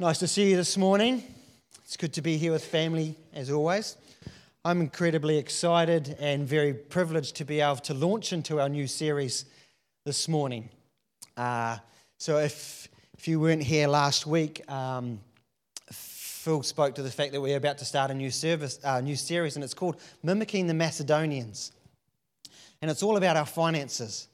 Nice 0.00 0.16
to 0.20 0.28
see 0.28 0.48
you 0.48 0.56
this 0.56 0.78
morning. 0.78 1.22
It's 1.84 1.98
good 1.98 2.14
to 2.14 2.22
be 2.22 2.38
here 2.38 2.52
with 2.52 2.64
family 2.64 3.16
as 3.34 3.50
always. 3.50 3.98
I'm 4.64 4.80
incredibly 4.80 5.36
excited 5.36 6.16
and 6.18 6.48
very 6.48 6.72
privileged 6.72 7.36
to 7.36 7.44
be 7.44 7.60
able 7.60 7.76
to 7.76 7.92
launch 7.92 8.32
into 8.32 8.62
our 8.62 8.70
new 8.70 8.86
series 8.86 9.44
this 10.06 10.26
morning. 10.26 10.70
Uh, 11.36 11.76
so, 12.16 12.38
if, 12.38 12.88
if 13.18 13.28
you 13.28 13.40
weren't 13.40 13.62
here 13.62 13.88
last 13.88 14.26
week, 14.26 14.62
um, 14.72 15.20
Phil 15.92 16.62
spoke 16.62 16.94
to 16.94 17.02
the 17.02 17.10
fact 17.10 17.32
that 17.32 17.42
we're 17.42 17.58
about 17.58 17.76
to 17.76 17.84
start 17.84 18.10
a 18.10 18.14
new 18.14 18.30
service, 18.30 18.80
uh, 18.82 19.02
new 19.02 19.16
series, 19.16 19.56
and 19.56 19.62
it's 19.62 19.74
called 19.74 20.00
Mimicking 20.22 20.66
the 20.66 20.72
Macedonians. 20.72 21.72
And 22.80 22.90
it's 22.90 23.02
all 23.02 23.18
about 23.18 23.36
our 23.36 23.44
finances 23.44 24.28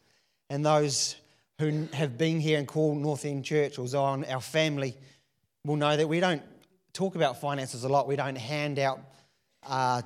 and 0.49 0.65
those 0.65 1.17
who 1.59 1.89
have 1.93 2.17
been 2.17 2.39
here 2.39 2.57
and 2.57 2.69
called 2.69 2.99
North 2.99 3.25
End 3.25 3.45
Church 3.45 3.81
or 3.81 3.89
Zion 3.89 4.25
our 4.27 4.41
family 4.41 4.97
will 5.67 5.77
know 5.77 5.97
that 5.97 6.09
we 6.09 6.21
don't 6.21 6.43
talk 6.93 7.17
about 7.17 7.41
finances 7.41 7.85
a 7.85 7.89
lot. 7.89 8.07
We 8.07 8.17
don't 8.17 8.39
hand 8.39 8.79
out 8.79 9.01
uh, 9.67 10.03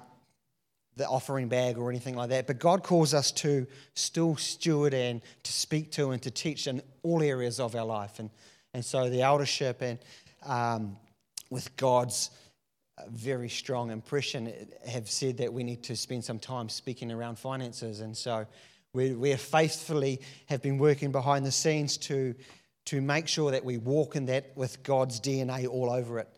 the 0.96 1.06
offering 1.06 1.48
bag 1.48 1.78
or 1.78 1.90
anything 1.90 2.16
like 2.16 2.30
that. 2.30 2.46
But 2.46 2.58
God 2.58 2.82
calls 2.82 3.14
us 3.14 3.30
to 3.32 3.66
still 3.94 4.36
steward 4.36 4.94
and 4.94 5.20
to 5.42 5.52
speak 5.52 5.92
to 5.92 6.10
and 6.10 6.22
to 6.22 6.30
teach 6.30 6.66
in 6.66 6.82
all 7.02 7.22
areas 7.22 7.60
of 7.60 7.76
our 7.76 7.84
life. 7.84 8.18
And, 8.18 8.30
and 8.74 8.84
so 8.84 9.08
the 9.08 9.22
eldership 9.22 9.82
and 9.82 9.98
um, 10.44 10.96
with 11.50 11.76
God's 11.76 12.30
uh, 12.98 13.02
very 13.10 13.48
strong 13.48 13.90
impression 13.90 14.52
have 14.86 15.08
said 15.08 15.36
that 15.38 15.52
we 15.52 15.62
need 15.62 15.82
to 15.84 15.96
spend 15.96 16.24
some 16.24 16.38
time 16.38 16.68
speaking 16.68 17.12
around 17.12 17.38
finances. 17.38 18.00
And 18.00 18.16
so 18.16 18.46
we, 18.92 19.12
we 19.12 19.34
faithfully 19.36 20.20
have 20.46 20.62
been 20.62 20.78
working 20.78 21.12
behind 21.12 21.46
the 21.46 21.52
scenes 21.52 21.96
to, 21.98 22.34
to 22.86 23.00
make 23.00 23.28
sure 23.28 23.50
that 23.50 23.64
we 23.64 23.76
walk 23.76 24.16
in 24.16 24.26
that 24.26 24.56
with 24.56 24.82
God's 24.82 25.20
DNA 25.20 25.68
all 25.68 25.90
over 25.90 26.18
it. 26.18 26.28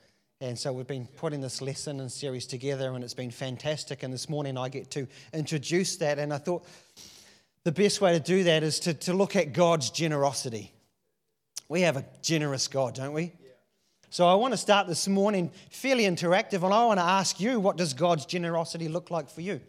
And 0.41 0.59
so 0.59 0.73
we've 0.73 0.87
been 0.87 1.07
putting 1.07 1.41
this 1.41 1.63
lesson 1.63 2.01
and 2.01 2.11
series 2.11 2.47
together, 2.47 2.93
and 2.95 3.05
it's 3.05 3.15
been 3.15 3.31
fantastic. 3.31 4.03
And 4.03 4.13
this 4.13 4.29
morning 4.29 4.59
I 4.59 4.69
get 4.69 4.91
to 4.91 5.07
introduce 5.33 5.97
that. 5.97 6.19
And 6.19 6.33
I 6.35 6.39
thought 6.39 6.67
the 7.65 7.73
best 7.73 8.01
way 8.01 8.13
to 8.13 8.21
do 8.21 8.43
that 8.45 8.65
is 8.65 8.81
to, 8.81 8.95
to 8.95 9.15
look 9.15 9.37
at 9.37 9.53
God's 9.53 9.91
generosity. 9.91 10.73
We 11.69 11.83
have 11.83 11.97
a 11.97 12.05
generous 12.23 12.67
God, 12.67 12.95
don't 12.95 13.13
we? 13.13 13.33
So 14.11 14.27
I 14.27 14.35
want 14.35 14.53
to 14.53 14.59
start 14.59 14.89
this 14.89 15.09
morning 15.09 15.51
fairly 15.71 16.05
interactive, 16.05 16.65
and 16.65 16.75
I 16.75 16.85
want 16.85 16.99
to 16.99 17.05
ask 17.05 17.41
you 17.41 17.61
what 17.61 17.77
does 17.77 17.95
God's 17.95 18.27
generosity 18.27 18.89
look 18.89 19.11
like 19.11 19.31
for 19.31 19.41
you? 19.41 19.61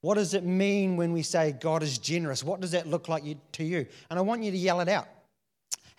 What 0.00 0.14
does 0.14 0.34
it 0.34 0.42
mean 0.42 0.96
when 0.96 1.12
we 1.12 1.22
say 1.22 1.52
God 1.52 1.82
is 1.82 1.98
generous? 1.98 2.42
What 2.42 2.60
does 2.60 2.70
that 2.70 2.86
look 2.86 3.08
like 3.08 3.22
to 3.52 3.62
you? 3.62 3.86
And 4.08 4.18
I 4.18 4.22
want 4.22 4.42
you 4.42 4.50
to 4.50 4.56
yell 4.56 4.80
it 4.80 4.88
out. 4.88 5.06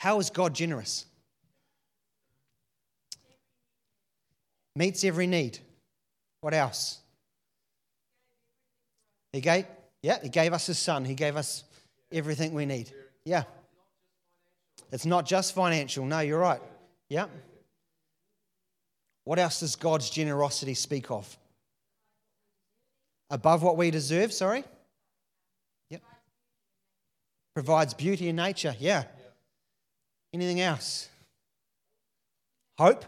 How 0.01 0.17
is 0.17 0.31
God 0.31 0.55
generous? 0.55 1.05
Meets 4.75 5.03
every 5.03 5.27
need. 5.27 5.59
What 6.39 6.55
else? 6.55 6.97
He 9.31 9.41
gave, 9.41 9.67
yeah, 10.01 10.17
he 10.23 10.29
gave 10.29 10.53
us 10.53 10.65
his 10.65 10.79
son. 10.79 11.05
He 11.05 11.13
gave 11.13 11.37
us 11.37 11.65
everything 12.11 12.55
we 12.55 12.65
need. 12.65 12.91
Yeah. 13.25 13.43
It's 14.91 15.05
not 15.05 15.27
just 15.27 15.53
financial. 15.53 16.03
No, 16.03 16.21
you're 16.21 16.39
right. 16.39 16.61
Yeah. 17.07 17.27
What 19.25 19.37
else 19.37 19.59
does 19.59 19.75
God's 19.75 20.09
generosity 20.09 20.73
speak 20.73 21.11
of? 21.11 21.37
Above 23.29 23.61
what 23.61 23.77
we 23.77 23.91
deserve, 23.91 24.33
sorry? 24.33 24.63
Yep. 25.91 26.01
Provides 27.53 27.93
beauty 27.93 28.29
in 28.29 28.37
nature, 28.37 28.75
yeah. 28.79 29.03
Anything 30.33 30.61
else? 30.61 31.09
Hope. 32.77 33.05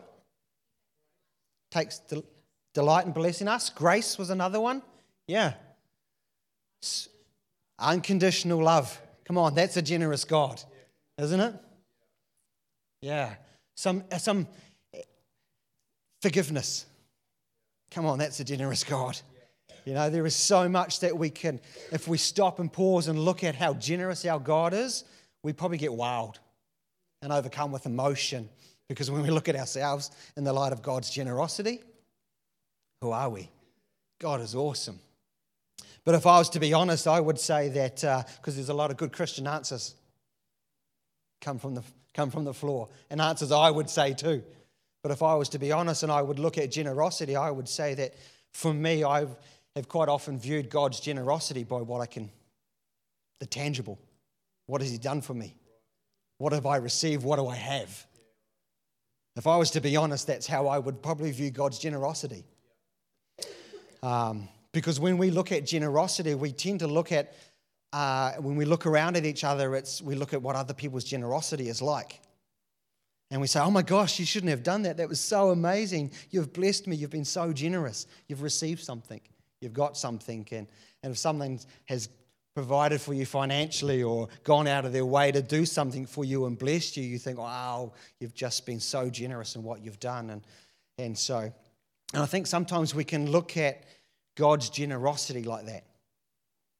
Takes 1.71 2.01
delight 2.73 3.05
in 3.05 3.11
blessing 3.11 3.47
us. 3.47 3.69
Grace 3.69 4.17
was 4.17 4.29
another 4.29 4.59
one. 4.59 4.81
Yeah. 5.27 5.53
Unconditional 7.79 8.61
love. 8.61 8.99
Come 9.25 9.37
on, 9.37 9.55
that's 9.55 9.77
a 9.77 9.81
generous 9.81 10.25
God, 10.25 10.61
isn't 11.17 11.39
it? 11.39 11.55
Yeah. 13.01 13.35
Some, 13.75 14.03
uh, 14.11 14.17
some 14.17 14.47
eh, 14.93 15.01
forgiveness. 16.21 16.85
Come 17.89 18.05
on, 18.05 18.19
that's 18.19 18.39
a 18.39 18.43
generous 18.43 18.83
God. 18.83 19.17
You 19.85 19.93
know, 19.93 20.09
there 20.09 20.25
is 20.25 20.35
so 20.35 20.69
much 20.69 20.99
that 20.99 21.17
we 21.17 21.29
can, 21.29 21.59
if 21.91 22.07
we 22.07 22.17
stop 22.17 22.59
and 22.59 22.71
pause 22.71 23.07
and 23.07 23.17
look 23.17 23.43
at 23.43 23.55
how 23.55 23.73
generous 23.73 24.25
our 24.25 24.39
God 24.39 24.73
is, 24.73 25.03
we 25.41 25.53
probably 25.53 25.77
get 25.77 25.93
wild 25.93 26.39
and 27.23 27.33
overcome 27.33 27.71
with 27.71 27.87
emotion. 27.87 28.49
Because 28.87 29.09
when 29.09 29.23
we 29.23 29.31
look 29.31 29.49
at 29.49 29.55
ourselves 29.55 30.11
in 30.37 30.43
the 30.43 30.53
light 30.53 30.73
of 30.73 30.83
God's 30.83 31.09
generosity, 31.09 31.81
who 33.01 33.11
are 33.11 33.29
we? 33.29 33.49
God 34.19 34.41
is 34.41 34.53
awesome. 34.53 34.99
But 36.05 36.15
if 36.15 36.27
I 36.27 36.37
was 36.37 36.49
to 36.49 36.59
be 36.59 36.73
honest, 36.73 37.07
I 37.07 37.19
would 37.19 37.39
say 37.39 37.69
that, 37.69 37.95
because 37.95 38.53
uh, 38.53 38.55
there's 38.55 38.69
a 38.69 38.73
lot 38.73 38.91
of 38.91 38.97
good 38.97 39.11
Christian 39.11 39.47
answers 39.47 39.95
come 41.41 41.57
from, 41.57 41.73
the, 41.73 41.83
come 42.13 42.29
from 42.29 42.43
the 42.43 42.53
floor, 42.53 42.89
and 43.09 43.19
answers 43.19 43.51
I 43.51 43.71
would 43.71 43.89
say 43.89 44.13
too. 44.13 44.43
But 45.01 45.11
if 45.11 45.23
I 45.23 45.33
was 45.35 45.49
to 45.49 45.59
be 45.59 45.71
honest 45.71 46.03
and 46.03 46.11
I 46.11 46.21
would 46.21 46.39
look 46.39 46.57
at 46.57 46.71
generosity, 46.71 47.35
I 47.35 47.49
would 47.49 47.67
say 47.67 47.93
that 47.95 48.13
for 48.53 48.73
me, 48.73 49.03
I've 49.03 49.35
have 49.75 49.89
quite 49.89 50.09
often 50.09 50.37
viewed 50.37 50.69
God's 50.69 50.99
generosity 50.99 51.63
by 51.63 51.81
what 51.81 52.01
I 52.01 52.05
can, 52.05 52.29
the 53.39 53.45
tangible. 53.45 53.99
What 54.67 54.81
has 54.81 54.91
He 54.91 54.97
done 54.97 55.21
for 55.21 55.33
me? 55.33 55.55
What 56.37 56.53
have 56.53 56.65
I 56.65 56.77
received? 56.77 57.23
What 57.23 57.37
do 57.37 57.47
I 57.47 57.55
have? 57.55 58.05
If 59.35 59.47
I 59.47 59.57
was 59.57 59.71
to 59.71 59.81
be 59.81 59.95
honest, 59.95 60.27
that's 60.27 60.47
how 60.47 60.67
I 60.67 60.77
would 60.77 61.01
probably 61.01 61.31
view 61.31 61.49
God's 61.49 61.79
generosity. 61.79 62.43
Um, 64.03 64.47
because 64.71 64.99
when 64.99 65.17
we 65.17 65.31
look 65.31 65.51
at 65.51 65.65
generosity, 65.65 66.35
we 66.35 66.51
tend 66.51 66.79
to 66.79 66.87
look 66.87 67.11
at, 67.11 67.33
uh, 67.93 68.33
when 68.33 68.55
we 68.55 68.65
look 68.65 68.85
around 68.85 69.15
at 69.15 69.25
each 69.25 69.43
other, 69.43 69.75
it's, 69.75 70.01
we 70.01 70.15
look 70.15 70.33
at 70.33 70.41
what 70.41 70.55
other 70.55 70.73
people's 70.73 71.03
generosity 71.03 71.69
is 71.69 71.81
like. 71.81 72.19
And 73.31 73.41
we 73.41 73.47
say, 73.47 73.61
oh 73.61 73.71
my 73.71 73.81
gosh, 73.81 74.19
you 74.19 74.25
shouldn't 74.25 74.51
have 74.51 74.61
done 74.61 74.83
that. 74.83 74.97
That 74.97 75.09
was 75.09 75.19
so 75.19 75.49
amazing. 75.49 76.11
You've 76.29 76.53
blessed 76.53 76.85
me. 76.85 76.95
You've 76.95 77.09
been 77.09 77.25
so 77.25 77.51
generous. 77.53 78.05
You've 78.27 78.43
received 78.43 78.83
something. 78.83 79.21
You've 79.61 79.73
got 79.73 79.97
something. 79.97 80.47
And, 80.51 80.67
and 81.01 81.11
if 81.13 81.17
something 81.17 81.59
has 81.85 82.09
provided 82.53 83.01
for 83.01 83.13
you 83.13 83.25
financially 83.25 84.03
or 84.03 84.27
gone 84.43 84.67
out 84.67 84.85
of 84.85 84.93
their 84.93 85.05
way 85.05 85.31
to 85.31 85.41
do 85.41 85.65
something 85.65 86.05
for 86.05 86.23
you 86.23 86.45
and 86.45 86.57
blessed 86.57 86.97
you, 86.97 87.03
you 87.03 87.17
think, 87.17 87.39
wow, 87.39 87.91
you've 88.19 88.35
just 88.35 88.65
been 88.65 88.79
so 88.79 89.09
generous 89.09 89.55
in 89.55 89.63
what 89.63 89.81
you've 89.81 89.99
done. 89.99 90.29
And, 90.29 90.41
and 90.97 91.17
so, 91.17 91.51
and 92.13 92.21
I 92.21 92.25
think 92.25 92.45
sometimes 92.45 92.93
we 92.93 93.03
can 93.03 93.31
look 93.31 93.57
at 93.57 93.83
God's 94.35 94.69
generosity 94.69 95.43
like 95.43 95.65
that. 95.65 95.85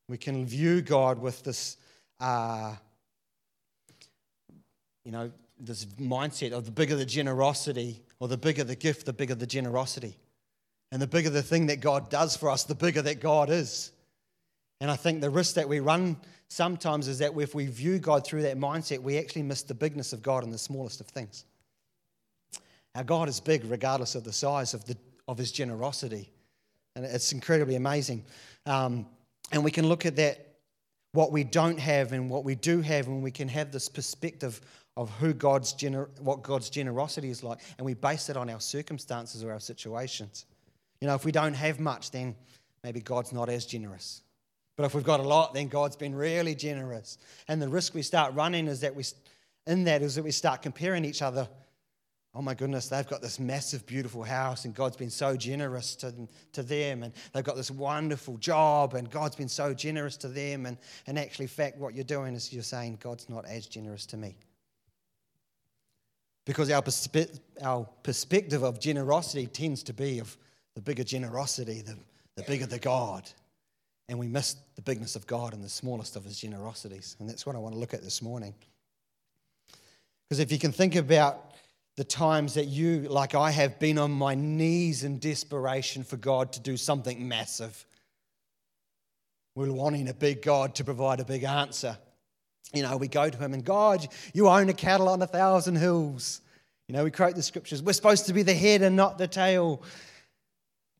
We 0.08 0.18
can 0.18 0.46
view 0.46 0.82
God 0.82 1.20
with 1.20 1.44
this, 1.44 1.78
uh, 2.20 2.76
you 5.06 5.12
know, 5.12 5.32
this 5.60 5.86
mindset 5.86 6.52
of 6.52 6.66
the 6.66 6.72
bigger 6.72 6.96
the 6.96 7.06
generosity 7.06 8.04
or 8.20 8.28
the 8.28 8.38
bigger 8.38 8.64
the 8.64 8.76
gift, 8.76 9.06
the 9.06 9.14
bigger 9.14 9.36
the 9.36 9.48
generosity. 9.48 10.18
And 10.92 11.02
the 11.02 11.08
bigger 11.08 11.32
the 11.32 11.42
thing 11.42 11.68
that 11.68 11.82
God 11.82 12.12
does 12.12 12.38
for 12.38 12.52
us, 12.52 12.66
the 12.66 12.76
bigger 12.76 13.02
that 13.02 13.20
God 13.20 13.50
is. 13.50 13.93
And 14.82 14.92
I 14.92 14.96
think 14.96 15.22
the 15.22 15.30
risk 15.30 15.56
that 15.56 15.70
we 15.70 15.80
run 15.80 16.18
sometimes 16.50 17.08
is 17.08 17.20
that 17.20 17.34
if 17.38 17.56
we 17.56 17.66
view 17.68 18.00
God 18.00 18.26
through 18.26 18.44
that 18.44 18.58
mindset, 18.58 19.00
we 19.00 19.18
actually 19.18 19.44
miss 19.44 19.64
the 19.64 19.74
bigness 19.74 20.14
of 20.14 20.22
God 20.22 20.44
in 20.44 20.52
the 20.52 20.58
smallest 20.58 21.00
of 21.00 21.08
things. 21.08 21.46
Our 22.96 23.04
God 23.04 23.30
is 23.30 23.40
big 23.40 23.66
regardless 23.66 24.16
of 24.16 24.24
the 24.24 24.34
size 24.34 24.74
of, 24.74 24.86
the, 24.86 24.98
of 25.28 25.38
his 25.38 25.52
generosity. 25.52 26.30
And 26.96 27.06
it's 27.06 27.32
incredibly 27.32 27.76
amazing. 27.76 28.24
Um, 28.66 29.08
and 29.52 29.64
we 29.64 29.72
can 29.72 29.88
look 29.88 30.06
at 30.06 30.16
that, 30.18 30.48
what 31.12 31.32
we 31.32 31.44
don't 31.44 31.80
have 31.80 32.12
and 32.12 32.30
what 32.30 32.44
we 32.44 32.56
do 32.56 32.82
have, 32.82 33.08
and 33.08 33.24
we 33.24 33.32
can 33.32 33.48
have 33.48 33.72
this 33.72 33.88
perspective 33.88 34.60
of 34.98 35.10
who 35.12 35.34
God's 35.34 35.74
gener- 35.74 36.10
what 36.20 36.44
God's 36.44 36.70
generosity 36.70 37.30
is 37.30 37.44
like, 37.44 37.60
and 37.78 37.86
we 37.86 37.94
base 37.94 38.30
it 38.30 38.38
on 38.38 38.50
our 38.50 38.60
circumstances 38.60 39.44
or 39.44 39.52
our 39.52 39.60
situations. 39.60 40.46
You 41.02 41.08
know, 41.08 41.16
if 41.16 41.24
we 41.24 41.31
don't 41.31 41.54
have 41.54 41.80
much, 41.80 42.12
then 42.12 42.36
maybe 42.84 43.00
God's 43.00 43.31
not 43.31 43.50
as 43.50 43.66
generous. 43.66 44.23
But 44.75 44.86
if 44.86 44.96
we've 44.96 45.04
got 45.04 45.20
a 45.20 45.24
lot, 45.24 45.54
then 45.54 45.68
God's 45.68 45.96
been 45.96 46.16
really 46.16 46.56
generous. 46.56 47.18
And 47.48 47.62
the 47.62 47.70
risk 47.70 47.94
we 47.94 48.02
start 48.02 48.34
running 48.34 48.68
is 48.68 48.81
that 48.81 48.96
we, 48.96 49.04
in 49.68 49.84
that, 49.84 50.02
is 50.02 50.16
that 50.16 50.24
we 50.24 50.31
start 50.31 50.62
comparing 50.62 51.06
each 51.06 51.22
other. 51.22 51.48
Oh 52.36 52.42
my 52.42 52.56
goodness, 52.56 52.88
they've 52.88 53.08
got 53.08 53.22
this 53.22 53.40
massive, 53.40 53.86
beautiful 53.86 54.24
house, 54.24 54.66
and 54.66 54.74
God's 54.74 54.98
been 54.98 55.12
so 55.12 55.38
generous 55.38 55.96
to, 55.98 56.12
to 56.54 56.64
them. 56.64 57.04
And 57.04 57.14
they've 57.31 57.44
got 57.44 57.56
this 57.56 57.70
wonderful 57.70 58.38
job, 58.38 58.96
and 58.96 59.10
God's 59.12 59.36
been 59.36 59.48
so 59.48 59.75
generous 59.75 60.18
to 60.18 60.28
them. 60.28 60.66
And, 60.66 60.78
and 61.06 61.19
actually, 61.19 61.46
fact, 61.46 61.78
what 61.78 61.94
you're 61.94 62.04
doing 62.04 62.34
is 62.34 62.52
you're 62.52 62.64
saying, 62.64 62.98
God's 63.00 63.30
not 63.30 63.46
as 63.46 63.68
generous 63.68 64.08
to 64.08 64.18
me. 64.18 64.36
Because 66.46 66.72
our, 66.72 66.81
perspe- 66.81 67.40
our 67.62 67.88
perspective 68.02 68.64
of 68.64 68.80
generosity 68.80 69.46
tends 69.46 69.84
to 69.84 69.94
be 69.94 70.18
of 70.18 70.36
the 70.74 70.81
bigger 70.81 71.04
generosity, 71.04 71.81
the, 71.81 71.96
the 72.36 72.44
bigger 72.44 72.66
the 72.66 72.80
God. 72.80 73.30
And 74.10 74.20
we 74.20 74.28
miss 74.28 74.56
the 74.76 74.82
bigness 74.82 75.16
of 75.16 75.26
God 75.28 75.54
and 75.54 75.64
the 75.64 75.70
smallest 75.70 76.16
of 76.16 76.26
his 76.26 76.40
generosities. 76.40 77.16
And 77.20 77.30
that's 77.30 77.46
what 77.46 77.56
I 77.56 77.60
want 77.60 77.74
to 77.74 77.80
look 77.80 77.94
at 77.94 78.04
this 78.04 78.22
morning. 78.22 78.54
Because 80.28 80.40
if 80.40 80.52
you 80.52 80.60
can 80.60 80.72
think 80.72 80.96
about 80.96 81.54
the 81.96 82.04
times 82.04 82.56
that 82.56 82.66
you, 82.66 83.02
like 83.02 83.36
I 83.36 83.52
have, 83.52 83.80
been 83.80 83.98
on 83.98 84.12
my 84.12 84.34
knees 84.36 85.04
in 85.04 85.20
desperation 85.20 86.04
for 86.04 86.18
God 86.18 86.52
to 86.54 86.60
do 86.60 86.76
something 86.76 87.28
massive. 87.28 87.86
We're 89.56 89.72
wanting 89.72 90.10
a 90.10 90.14
big 90.14 90.42
God 90.42 90.76
to 90.76 90.84
provide 90.84 91.20
a 91.20 91.26
big 91.26 91.44
answer. 91.44 91.98
You 92.74 92.82
know, 92.82 92.98
we 92.98 93.08
go 93.08 93.30
to 93.30 93.38
Him 93.38 93.54
and 93.54 93.64
God, 93.64 94.08
you 94.34 94.50
own 94.50 94.70
a 94.70 94.74
cattle 94.74 95.08
on 95.08 95.22
a 95.22 95.28
thousand 95.28 95.76
hills. 95.76 96.42
You 96.88 96.96
know, 96.96 97.04
we 97.04 97.12
quote 97.12 97.36
the 97.36 97.44
scriptures. 97.44 97.84
We're 97.84 97.94
supposed 97.94 98.26
to 98.26 98.34
be 98.34 98.42
the 98.42 98.56
head 98.56 98.82
and 98.82 98.96
not 98.96 99.20
the 99.20 99.28
tail. 99.28 99.84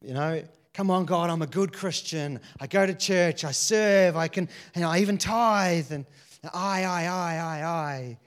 You 0.02 0.14
know, 0.14 0.44
come 0.74 0.90
on, 0.90 1.06
God, 1.06 1.30
I'm 1.30 1.42
a 1.42 1.48
good 1.48 1.74
Christian. 1.74 2.40
I 2.60 2.68
go 2.68 2.86
to 2.86 2.94
church, 2.94 3.44
I 3.44 3.52
serve, 3.52 4.16
I 4.16 4.28
can, 4.28 4.50
and 4.76 4.84
I 4.84 5.00
even 5.00 5.18
tithe. 5.18 5.92
And 5.92 6.06
I, 6.54 6.84
I, 6.84 7.04
I, 7.06 7.36
I, 7.38 7.66
I 7.66 8.18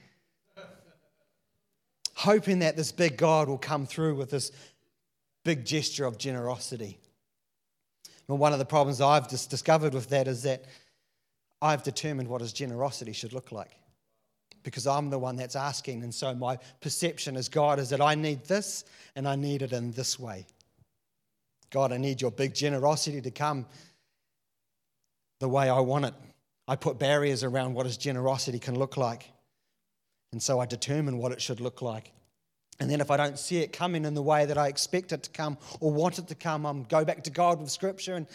hoping 2.15 2.61
that 2.61 2.77
this 2.77 2.93
big 2.93 3.17
God 3.17 3.49
will 3.49 3.59
come 3.59 3.87
through 3.87 4.15
with 4.15 4.31
this 4.31 4.51
big 5.45 5.65
gesture 5.65 6.07
of 6.07 6.19
generosity. 6.19 6.99
And 8.29 8.39
one 8.39 8.53
of 8.53 8.59
the 8.59 8.65
problems 8.65 9.01
I've 9.01 9.29
just 9.29 9.51
discovered 9.51 9.95
with 9.95 10.09
that 10.09 10.27
is 10.27 10.43
that 10.45 10.65
I've 11.61 11.83
determined 11.83 12.29
what 12.29 12.41
his 12.41 12.53
generosity 12.53 13.13
should 13.13 13.33
look 13.33 13.53
like 13.53 13.71
because 14.63 14.87
I'm 14.87 15.11
the 15.11 15.19
one 15.19 15.37
that's 15.37 15.55
asking. 15.55 16.03
And 16.03 16.13
so 16.13 16.35
my 16.35 16.59
perception 16.81 17.37
as 17.37 17.49
God 17.49 17.79
is 17.79 17.91
that 17.91 18.01
I 18.01 18.15
need 18.15 18.45
this 18.45 18.85
and 19.15 19.29
I 19.29 19.37
need 19.37 19.63
it 19.63 19.73
in 19.73 19.93
this 19.93 20.19
way. 20.19 20.47
God, 21.71 21.93
I 21.93 21.97
need 21.97 22.21
your 22.21 22.31
big 22.31 22.55
generosity 22.55 23.21
to 23.21 23.31
come 23.31 23.67
the 25.41 25.49
way 25.49 25.69
I 25.69 25.81
want 25.81 26.07
it. 26.07 26.15
I 26.69 26.77
put 26.77 26.99
barriers 26.99 27.45
around 27.45 27.75
what 27.75 27.87
his 27.87 27.97
generosity 27.97 28.59
can 28.59 28.79
look 28.79 28.97
like. 28.97 29.31
And 30.33 30.43
so 30.43 30.59
I 30.59 30.67
determine 30.67 31.19
what 31.19 31.33
it 31.33 31.41
should 31.41 31.61
look 31.61 31.83
like. 31.83 32.13
And 32.79 32.91
then 32.91 33.01
if 33.01 33.11
I 33.11 33.17
don't 33.17 33.39
see 33.39 33.59
it 33.59 33.73
coming 33.73 34.05
in 34.05 34.15
the 34.15 34.23
way 34.23 34.45
that 34.45 34.59
I 34.59 34.69
expect 34.69 35.13
it 35.13 35.23
to 35.23 35.31
come 35.31 35.57
or 35.81 35.93
want 35.93 36.19
it 36.19 36.29
to 36.29 36.35
come, 36.35 36.67
I'm 36.67 36.83
go 36.85 37.05
back 37.05 37.25
to 37.25 37.31
God 37.31 37.61
with 37.61 37.71
scripture 37.71 38.17
and 38.17 38.27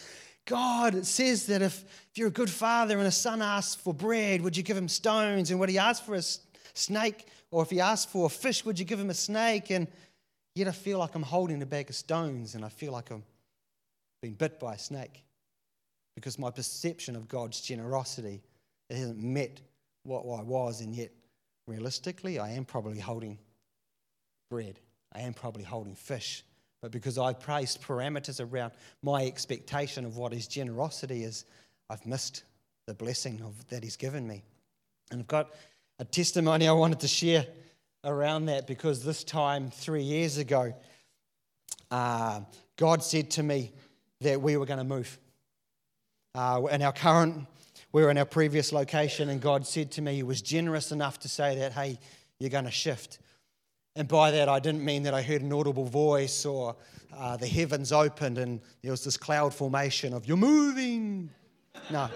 God, 0.44 0.96
it 0.96 1.06
says 1.06 1.46
that 1.46 1.62
if, 1.62 1.84
if 2.10 2.18
you're 2.18 2.28
a 2.28 2.32
good 2.32 2.50
father 2.50 2.98
and 2.98 3.06
a 3.06 3.12
son 3.12 3.40
asks 3.40 3.80
for 3.80 3.94
bread, 3.94 4.40
would 4.42 4.56
you 4.56 4.64
give 4.64 4.76
him 4.76 4.88
stones? 4.88 5.50
And 5.50 5.60
would 5.60 5.68
he 5.68 5.78
ask 5.78 6.04
for 6.04 6.16
a 6.16 6.22
snake? 6.74 7.28
Or 7.52 7.62
if 7.62 7.70
he 7.70 7.80
asks 7.80 8.10
for 8.10 8.26
a 8.26 8.28
fish, 8.28 8.64
would 8.64 8.78
you 8.78 8.84
give 8.84 8.98
him 8.98 9.10
a 9.10 9.14
snake? 9.14 9.70
And 9.70 9.86
yet 10.54 10.68
I 10.68 10.72
feel 10.72 10.98
like 10.98 11.14
I'm 11.14 11.22
holding 11.22 11.62
a 11.62 11.66
bag 11.66 11.90
of 11.90 11.96
stones 11.96 12.54
and 12.54 12.64
I 12.64 12.68
feel 12.68 12.92
like 12.92 13.10
I'm 13.10 13.24
being 14.20 14.34
bit 14.34 14.60
by 14.60 14.74
a 14.74 14.78
snake 14.78 15.22
because 16.14 16.38
my 16.38 16.50
perception 16.50 17.16
of 17.16 17.28
God's 17.28 17.60
generosity 17.60 18.42
it 18.92 18.98
hasn't 18.98 19.22
met 19.22 19.62
what 20.02 20.22
I 20.38 20.42
was, 20.42 20.82
and 20.82 20.94
yet 20.94 21.12
realistically, 21.66 22.38
I 22.38 22.50
am 22.50 22.66
probably 22.66 22.98
holding 22.98 23.38
bread. 24.50 24.78
I 25.14 25.20
am 25.20 25.32
probably 25.32 25.62
holding 25.62 25.94
fish. 25.94 26.44
But 26.82 26.90
because 26.90 27.16
I've 27.16 27.40
placed 27.40 27.80
parameters 27.80 28.44
around 28.44 28.72
my 29.02 29.24
expectation 29.24 30.04
of 30.04 30.18
what 30.18 30.32
his 30.32 30.46
generosity 30.46 31.24
is, 31.24 31.46
I've 31.88 32.04
missed 32.04 32.42
the 32.86 32.92
blessing 32.92 33.40
of, 33.42 33.66
that 33.68 33.82
he's 33.82 33.96
given 33.96 34.26
me. 34.26 34.42
And 35.10 35.20
I've 35.20 35.26
got 35.26 35.54
a 35.98 36.04
testimony 36.04 36.68
I 36.68 36.72
wanted 36.72 37.00
to 37.00 37.08
share 37.08 37.46
around 38.04 38.46
that 38.46 38.66
because 38.66 39.04
this 39.04 39.24
time, 39.24 39.70
three 39.70 40.02
years 40.02 40.38
ago, 40.38 40.74
uh, 41.90 42.40
God 42.76 43.02
said 43.02 43.30
to 43.32 43.42
me 43.42 43.72
that 44.20 44.40
we 44.40 44.56
were 44.56 44.66
going 44.66 44.78
to 44.78 44.84
move. 44.84 45.18
Uh, 46.34 46.62
in 46.70 46.82
our 46.82 46.92
current 46.92 47.46
we 47.92 48.02
were 48.02 48.10
in 48.10 48.16
our 48.16 48.24
previous 48.24 48.72
location, 48.72 49.28
and 49.28 49.40
God 49.40 49.66
said 49.66 49.90
to 49.92 50.02
me, 50.02 50.14
He 50.14 50.22
was 50.22 50.40
generous 50.40 50.92
enough 50.92 51.18
to 51.20 51.28
say 51.28 51.56
that, 51.58 51.72
hey, 51.72 51.98
you're 52.38 52.50
going 52.50 52.64
to 52.64 52.70
shift. 52.70 53.18
And 53.94 54.08
by 54.08 54.30
that, 54.30 54.48
I 54.48 54.58
didn't 54.58 54.82
mean 54.82 55.02
that 55.02 55.12
I 55.12 55.20
heard 55.20 55.42
an 55.42 55.52
audible 55.52 55.84
voice 55.84 56.46
or 56.46 56.74
uh, 57.14 57.36
the 57.36 57.46
heavens 57.46 57.92
opened 57.92 58.38
and 58.38 58.62
there 58.80 58.90
was 58.90 59.04
this 59.04 59.18
cloud 59.18 59.52
formation 59.52 60.14
of, 60.14 60.26
you're 60.26 60.38
moving. 60.38 61.28
No. 61.90 62.08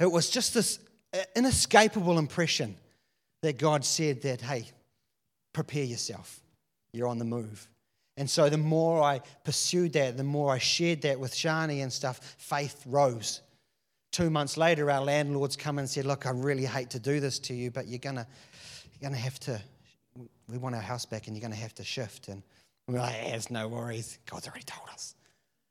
It 0.00 0.10
was 0.10 0.30
just 0.30 0.54
this 0.54 0.78
inescapable 1.36 2.18
impression 2.18 2.74
that 3.42 3.58
God 3.58 3.84
said 3.84 4.22
that, 4.22 4.40
hey, 4.40 4.68
prepare 5.52 5.84
yourself. 5.84 6.40
You're 6.92 7.08
on 7.08 7.18
the 7.18 7.24
move. 7.24 7.68
And 8.16 8.28
so 8.28 8.48
the 8.48 8.58
more 8.58 9.02
I 9.02 9.20
pursued 9.44 9.94
that, 9.94 10.16
the 10.16 10.24
more 10.24 10.52
I 10.52 10.58
shared 10.58 11.02
that 11.02 11.18
with 11.18 11.32
Shani 11.32 11.82
and 11.82 11.92
stuff, 11.92 12.36
faith 12.38 12.82
rose. 12.86 13.40
Two 14.10 14.28
months 14.28 14.58
later, 14.58 14.90
our 14.90 15.00
landlords 15.00 15.56
come 15.56 15.78
and 15.78 15.88
said, 15.88 16.04
Look, 16.04 16.26
I 16.26 16.30
really 16.30 16.66
hate 16.66 16.90
to 16.90 16.98
do 16.98 17.18
this 17.20 17.38
to 17.40 17.54
you, 17.54 17.70
but 17.70 17.86
you're 17.86 17.98
to 17.98 18.26
you're 19.00 19.10
gonna 19.10 19.16
have 19.16 19.40
to, 19.40 19.60
we 20.48 20.58
want 20.58 20.74
our 20.74 20.82
house 20.82 21.06
back 21.06 21.26
and 21.26 21.36
you're 21.36 21.48
to 21.48 21.56
have 21.56 21.74
to 21.76 21.84
shift. 21.84 22.28
And 22.28 22.42
we're 22.86 22.98
like, 22.98 23.14
There's 23.24 23.50
no 23.50 23.68
worries. 23.68 24.18
God's 24.26 24.46
already 24.46 24.64
told 24.64 24.88
us. 24.90 25.14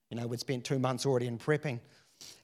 You 0.09 0.17
know, 0.17 0.25
we'd 0.25 0.39
spent 0.39 0.65
two 0.65 0.79
months 0.79 1.05
already 1.05 1.27
in 1.27 1.37
prepping. 1.37 1.79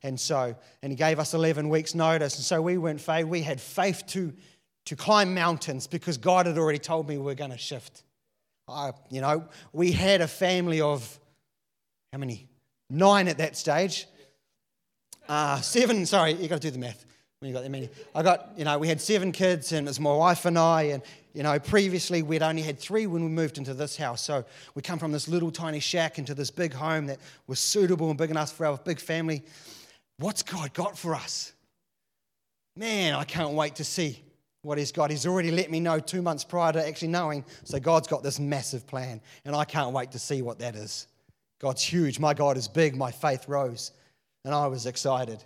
And 0.03 0.19
so, 0.19 0.55
and 0.81 0.91
he 0.91 0.95
gave 0.95 1.19
us 1.19 1.33
11 1.33 1.69
weeks' 1.69 1.95
notice. 1.95 2.35
And 2.35 2.45
so 2.45 2.61
we 2.61 2.77
went 2.77 3.01
faith. 3.01 3.25
We 3.25 3.41
had 3.41 3.59
faith 3.59 4.03
to, 4.07 4.33
to 4.87 4.95
climb 4.95 5.33
mountains 5.33 5.85
because 5.85 6.17
God 6.17 6.45
had 6.45 6.57
already 6.57 6.79
told 6.79 7.09
me 7.09 7.17
we 7.17 7.23
we're 7.23 7.35
going 7.35 7.51
to 7.51 7.57
shift. 7.57 8.03
I, 8.69 8.93
you 9.09 9.19
know, 9.19 9.43
we 9.73 9.91
had 9.91 10.21
a 10.21 10.27
family 10.29 10.79
of 10.79 11.19
how 12.13 12.19
many? 12.19 12.47
Nine 12.89 13.27
at 13.27 13.37
that 13.39 13.57
stage. 13.57 14.07
Uh, 15.27 15.59
seven, 15.59 16.05
sorry, 16.05 16.33
you 16.33 16.47
got 16.47 16.61
to 16.61 16.67
do 16.67 16.71
the 16.71 16.79
math 16.79 17.05
when 17.39 17.49
you 17.49 17.53
got 17.53 17.63
that 17.63 17.69
many. 17.69 17.89
I 18.15 18.23
got, 18.23 18.53
you 18.55 18.63
know, 18.63 18.77
we 18.79 18.87
had 18.87 19.01
seven 19.01 19.33
kids, 19.33 19.73
and 19.73 19.85
it 19.85 19.89
was 19.89 19.99
my 19.99 20.15
wife 20.15 20.45
and 20.45 20.57
I, 20.57 20.83
and, 20.83 21.03
you 21.33 21.43
know, 21.43 21.59
previously 21.59 22.21
we'd 22.21 22.41
only 22.41 22.61
had 22.61 22.79
three 22.79 23.07
when 23.07 23.23
we 23.23 23.29
moved 23.29 23.57
into 23.57 23.73
this 23.73 23.97
house. 23.97 24.21
So 24.21 24.45
we 24.73 24.81
come 24.81 24.99
from 24.99 25.11
this 25.11 25.27
little 25.27 25.51
tiny 25.51 25.81
shack 25.81 26.17
into 26.17 26.33
this 26.33 26.49
big 26.49 26.73
home 26.73 27.07
that 27.07 27.19
was 27.45 27.59
suitable 27.59 28.07
and 28.07 28.17
big 28.17 28.31
enough 28.31 28.53
for 28.53 28.65
our 28.65 28.77
big 28.77 29.01
family. 29.01 29.43
What's 30.17 30.43
God 30.43 30.73
got 30.73 30.97
for 30.97 31.13
us? 31.13 31.51
Man, 32.77 33.15
I 33.15 33.25
can't 33.25 33.51
wait 33.51 33.75
to 33.75 33.83
see 33.83 34.23
what 34.67 34.77
He's 34.77 34.91
got. 34.91 35.09
He's 35.09 35.25
already 35.25 35.49
let 35.49 35.71
me 35.71 35.79
know 35.79 35.99
two 35.99 36.21
months 36.21 36.43
prior 36.43 36.71
to 36.73 36.87
actually 36.87 37.07
knowing. 37.07 37.43
So 37.63 37.79
God's 37.79 38.07
got 38.07 38.21
this 38.21 38.39
massive 38.39 38.85
plan, 38.85 39.21
and 39.45 39.55
I 39.55 39.65
can't 39.65 39.93
wait 39.93 40.11
to 40.11 40.19
see 40.19 40.41
what 40.41 40.59
that 40.59 40.75
is. 40.75 41.07
God's 41.59 41.81
huge. 41.81 42.19
My 42.19 42.35
God 42.35 42.57
is 42.57 42.67
big. 42.67 42.95
My 42.95 43.11
faith 43.11 43.47
rose 43.47 43.91
and 44.47 44.55
I 44.55 44.67
was 44.67 44.85
excited. 44.85 45.43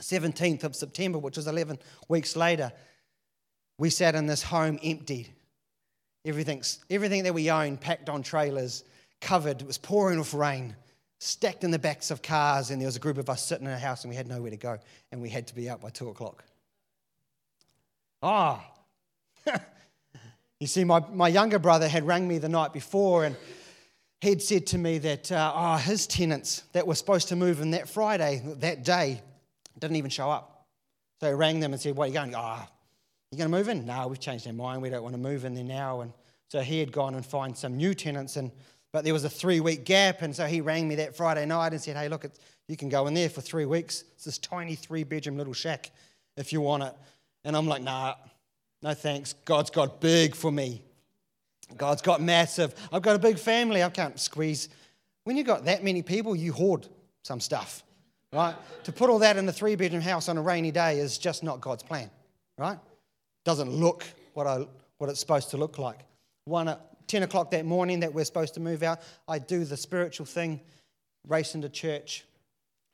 17th 0.00 0.62
of 0.62 0.76
September, 0.76 1.18
which 1.18 1.36
was 1.36 1.48
11 1.48 1.78
weeks 2.08 2.36
later, 2.36 2.72
we 3.78 3.90
sat 3.90 4.14
in 4.14 4.26
this 4.26 4.44
home 4.44 4.78
emptied. 4.84 5.28
Everything's, 6.24 6.78
everything 6.88 7.24
that 7.24 7.34
we 7.34 7.50
owned 7.50 7.80
packed 7.80 8.08
on 8.08 8.22
trailers, 8.22 8.84
covered. 9.20 9.60
It 9.60 9.66
was 9.66 9.76
pouring 9.76 10.20
with 10.20 10.34
rain, 10.34 10.76
stacked 11.18 11.64
in 11.64 11.72
the 11.72 11.80
backs 11.80 12.12
of 12.12 12.22
cars, 12.22 12.70
and 12.70 12.80
there 12.80 12.86
was 12.86 12.94
a 12.94 13.00
group 13.00 13.18
of 13.18 13.28
us 13.28 13.44
sitting 13.44 13.66
in 13.66 13.72
a 13.72 13.78
house 13.78 14.04
and 14.04 14.10
we 14.10 14.14
had 14.14 14.28
nowhere 14.28 14.50
to 14.50 14.56
go, 14.56 14.78
and 15.10 15.20
we 15.20 15.28
had 15.28 15.48
to 15.48 15.54
be 15.56 15.68
out 15.68 15.80
by 15.80 15.90
two 15.90 16.08
o'clock. 16.08 16.44
Ah. 18.22 18.64
you 20.60 20.66
see, 20.66 20.84
my, 20.84 21.00
my 21.12 21.28
younger 21.28 21.58
brother 21.58 21.88
had 21.88 22.06
rang 22.06 22.26
me 22.26 22.38
the 22.38 22.48
night 22.48 22.72
before 22.72 23.24
and 23.24 23.36
he'd 24.20 24.42
said 24.42 24.66
to 24.68 24.78
me 24.78 24.98
that 24.98 25.30
uh, 25.30 25.52
oh, 25.54 25.76
his 25.76 26.06
tenants 26.06 26.64
that 26.72 26.86
were 26.86 26.94
supposed 26.94 27.28
to 27.28 27.36
move 27.36 27.60
in 27.60 27.70
that 27.72 27.88
Friday, 27.88 28.42
that 28.58 28.84
day, 28.84 29.22
didn't 29.78 29.96
even 29.96 30.10
show 30.10 30.30
up. 30.30 30.66
So 31.20 31.28
he 31.28 31.34
rang 31.34 31.60
them 31.60 31.72
and 31.72 31.80
said, 31.80 31.96
What 31.96 32.04
are 32.04 32.08
you 32.08 32.14
going? 32.14 32.34
Oh, 32.34 32.66
you 33.30 33.38
going 33.38 33.50
to 33.50 33.56
move 33.56 33.68
in? 33.68 33.86
No, 33.86 34.08
we've 34.08 34.20
changed 34.20 34.46
our 34.46 34.52
mind. 34.52 34.82
We 34.82 34.90
don't 34.90 35.02
want 35.02 35.14
to 35.14 35.20
move 35.20 35.44
in 35.44 35.54
there 35.54 35.64
now. 35.64 36.00
And 36.00 36.12
so 36.48 36.60
he 36.60 36.80
had 36.80 36.92
gone 36.92 37.14
and 37.14 37.24
find 37.24 37.56
some 37.56 37.76
new 37.76 37.94
tenants, 37.94 38.36
and 38.36 38.50
but 38.92 39.04
there 39.04 39.12
was 39.12 39.24
a 39.24 39.30
three 39.30 39.60
week 39.60 39.84
gap. 39.84 40.22
And 40.22 40.34
so 40.34 40.46
he 40.46 40.60
rang 40.60 40.88
me 40.88 40.96
that 40.96 41.16
Friday 41.16 41.44
night 41.46 41.72
and 41.72 41.80
said, 41.80 41.96
Hey, 41.96 42.08
look, 42.08 42.24
you 42.68 42.76
can 42.76 42.88
go 42.88 43.06
in 43.06 43.14
there 43.14 43.28
for 43.28 43.40
three 43.40 43.66
weeks. 43.66 44.04
It's 44.14 44.24
this 44.24 44.38
tiny 44.38 44.74
three 44.74 45.04
bedroom 45.04 45.36
little 45.36 45.52
shack 45.52 45.90
if 46.36 46.52
you 46.52 46.60
want 46.60 46.84
it. 46.84 46.94
And 47.44 47.56
I'm 47.56 47.66
like, 47.66 47.82
Nah, 47.82 48.14
no 48.82 48.94
thanks. 48.94 49.32
God's 49.44 49.70
got 49.70 50.00
big 50.00 50.34
for 50.34 50.52
me. 50.52 50.82
God's 51.76 52.02
got 52.02 52.22
massive. 52.22 52.74
I've 52.92 53.02
got 53.02 53.16
a 53.16 53.18
big 53.18 53.38
family. 53.38 53.82
I 53.82 53.90
can't 53.90 54.18
squeeze. 54.18 54.68
When 55.24 55.36
you've 55.36 55.46
got 55.46 55.66
that 55.66 55.84
many 55.84 56.02
people, 56.02 56.34
you 56.34 56.52
hoard 56.52 56.88
some 57.22 57.40
stuff, 57.40 57.82
right? 58.32 58.54
to 58.84 58.92
put 58.92 59.10
all 59.10 59.18
that 59.18 59.36
in 59.36 59.46
a 59.48 59.52
three 59.52 59.76
bedroom 59.76 60.00
house 60.00 60.28
on 60.28 60.38
a 60.38 60.42
rainy 60.42 60.70
day 60.70 60.98
is 60.98 61.18
just 61.18 61.42
not 61.42 61.60
God's 61.60 61.82
plan, 61.82 62.10
right? 62.56 62.78
Doesn't 63.44 63.70
look 63.70 64.04
what, 64.32 64.46
I, 64.46 64.66
what 64.96 65.10
it's 65.10 65.20
supposed 65.20 65.50
to 65.50 65.58
look 65.58 65.78
like. 65.78 65.98
One 66.46 66.68
at 66.68 66.80
10 67.08 67.24
o'clock 67.24 67.50
that 67.50 67.66
morning 67.66 68.00
that 68.00 68.14
we're 68.14 68.24
supposed 68.24 68.54
to 68.54 68.60
move 68.60 68.82
out, 68.82 69.00
I 69.26 69.38
do 69.38 69.64
the 69.64 69.76
spiritual 69.76 70.26
thing, 70.26 70.60
race 71.26 71.54
into 71.54 71.68
church, 71.68 72.24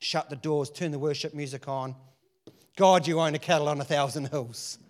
shut 0.00 0.28
the 0.30 0.36
doors, 0.36 0.70
turn 0.70 0.90
the 0.90 0.98
worship 0.98 1.34
music 1.34 1.68
on. 1.68 1.94
God, 2.76 3.06
you 3.06 3.20
own 3.20 3.34
a 3.34 3.38
cattle 3.38 3.68
on 3.68 3.80
a 3.80 3.84
thousand 3.84 4.26
hills. 4.28 4.78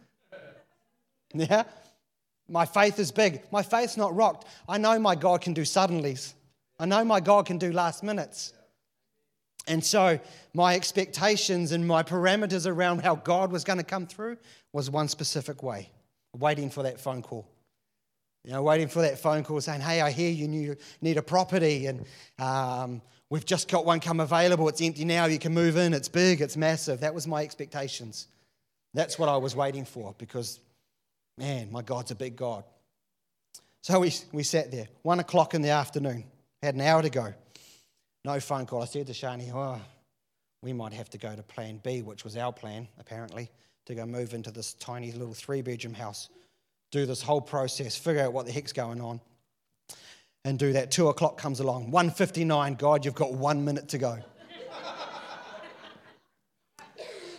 Yeah? 1.37 1.65
My 2.49 2.65
faith 2.65 3.01
is 3.01 3.11
big. 3.11 3.43
My 3.51 3.63
faith's 3.65 3.97
not 3.97 4.15
rocked. 4.15 4.47
I 4.69 4.79
know 4.79 5.01
my 5.01 5.17
God 5.17 5.41
can 5.41 5.53
do 5.53 5.63
suddenlies. 5.63 6.35
I 6.79 6.87
know 6.87 7.05
my 7.05 7.19
God 7.19 7.47
can 7.47 7.59
do 7.59 7.73
last 7.73 8.05
minutes. 8.05 8.53
And 9.67 9.85
so 9.85 10.21
my 10.53 10.75
expectations 10.75 11.73
and 11.73 11.89
my 11.89 12.05
parameters 12.05 12.67
around 12.67 13.01
how 13.01 13.17
God 13.17 13.51
was 13.51 13.65
going 13.65 13.79
to 13.79 13.85
come 13.85 14.07
through 14.07 14.37
was 14.73 14.91
one 14.91 15.09
specific 15.09 15.63
way, 15.63 15.91
waiting 16.37 16.71
for 16.71 16.83
that 16.83 17.01
phone 17.01 17.23
call. 17.23 17.49
You 18.45 18.53
know, 18.53 18.63
waiting 18.63 18.89
for 18.89 19.01
that 19.01 19.19
phone 19.19 19.43
call 19.43 19.61
saying, 19.61 19.81
hey, 19.81 20.03
I 20.03 20.11
hear 20.11 20.31
you 20.31 20.77
need 21.01 21.17
a 21.17 21.23
property 21.23 21.87
and 21.87 22.05
um, 22.39 23.01
we've 23.31 23.45
just 23.45 23.69
got 23.69 23.85
one 23.85 24.01
come 24.01 24.21
available. 24.21 24.69
It's 24.69 24.81
empty 24.81 25.05
now. 25.05 25.27
You 25.27 25.39
can 25.39 25.53
move 25.53 25.77
in. 25.77 25.95
It's 25.95 26.09
big. 26.09 26.41
It's 26.41 26.57
massive. 26.57 27.01
That 27.01 27.15
was 27.15 27.27
my 27.27 27.43
expectations. 27.43 28.29
That's 28.95 29.19
what 29.19 29.29
I 29.29 29.37
was 29.37 29.57
waiting 29.57 29.85
for 29.85 30.15
because, 30.19 30.61
man, 31.37 31.71
my 31.73 31.83
God's 31.83 32.13
a 32.13 32.15
big 32.15 32.37
God. 32.37 32.65
So 33.83 34.01
we, 34.01 34.15
we 34.33 34.45
sat 34.45 34.71
there, 34.71 34.89
one 35.03 35.21
o'clock 35.21 35.53
in 35.53 35.61
the 35.61 35.71
afternoon, 35.71 36.25
had 36.63 36.75
an 36.75 36.81
hour 36.81 37.03
to 37.03 37.11
go. 37.11 37.35
No 38.25 38.41
phone 38.41 38.65
call. 38.65 38.83
I 38.83 38.87
said 38.87 39.07
to 39.09 39.13
Shani, 39.13 39.53
oh, 39.53 39.81
we 40.63 40.73
might 40.73 40.95
have 40.95 41.11
to 41.11 41.19
go 41.19 41.35
to 41.37 41.43
plan 41.43 41.81
B, 41.83 42.01
which 42.01 42.25
was 42.25 42.39
our 42.39 42.53
plan, 42.53 42.89
apparently, 42.99 43.51
to 43.85 43.95
go 43.95 44.07
move 44.07 44.33
into 44.33 44.51
this 44.51 44.73
tiny 44.75 45.13
little 45.13 45.35
three 45.35 45.61
bedroom 45.61 45.93
house, 45.93 46.31
do 46.91 47.05
this 47.05 47.21
whole 47.21 47.43
process, 47.43 47.97
figure 47.97 48.23
out 48.23 48.33
what 48.33 48.47
the 48.47 48.53
heck's 48.53 48.73
going 48.73 49.03
on, 49.03 49.21
and 50.45 50.59
do 50.59 50.75
that. 50.75 50.91
Two 50.91 51.09
o'clock 51.09 51.39
comes 51.39 51.61
along. 51.61 51.91
1.59, 51.91 52.79
God, 52.79 53.05
you've 53.05 53.15
got 53.15 53.33
one 53.33 53.65
minute 53.65 53.89
to 53.89 53.99
go. 53.99 54.19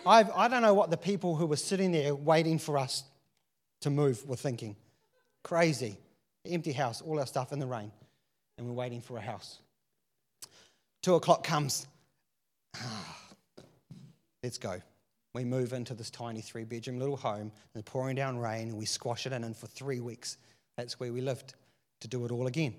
I've, 0.06 0.30
I 0.32 0.48
don't 0.48 0.62
know 0.62 0.74
what 0.74 0.90
the 0.90 0.98
people 0.98 1.36
who 1.36 1.46
were 1.46 1.56
sitting 1.56 1.92
there 1.92 2.16
waiting 2.16 2.60
for 2.60 2.78
us 2.78 3.04
to 3.82 3.90
move 3.90 4.28
were 4.28 4.36
thinking. 4.36 4.76
Crazy. 5.44 5.98
Empty 6.46 6.72
house, 6.72 7.02
all 7.02 7.20
our 7.20 7.26
stuff 7.26 7.54
in 7.54 7.60
the 7.60 7.66
rain, 7.66 7.92
and 8.58 8.68
we're 8.68 8.74
waiting 8.74 9.02
for 9.02 9.18
a 9.18 9.22
house. 9.22 9.60
Two 11.02 11.16
o'clock 11.16 11.44
comes. 11.44 11.88
Let's 14.44 14.60
go. 14.60 14.80
We 15.34 15.44
move 15.44 15.74
into 15.74 15.96
this 15.96 16.12
tiny 16.12 16.42
three 16.42 16.64
bedroom 16.64 17.00
little 17.00 17.18
home, 17.18 17.52
and 17.74 17.84
pouring 17.84 18.16
down 18.16 18.38
rain, 18.38 18.70
and 18.70 18.78
we 18.78 18.86
squash 18.86 19.26
it 19.26 19.34
in, 19.34 19.44
and 19.44 19.58
for 19.58 19.68
three 19.68 20.00
weeks, 20.00 20.38
that's 20.78 21.00
where 21.00 21.12
we 21.12 21.22
lived 21.22 21.56
to 22.02 22.08
do 22.08 22.26
it 22.26 22.32
all 22.32 22.48
again. 22.48 22.76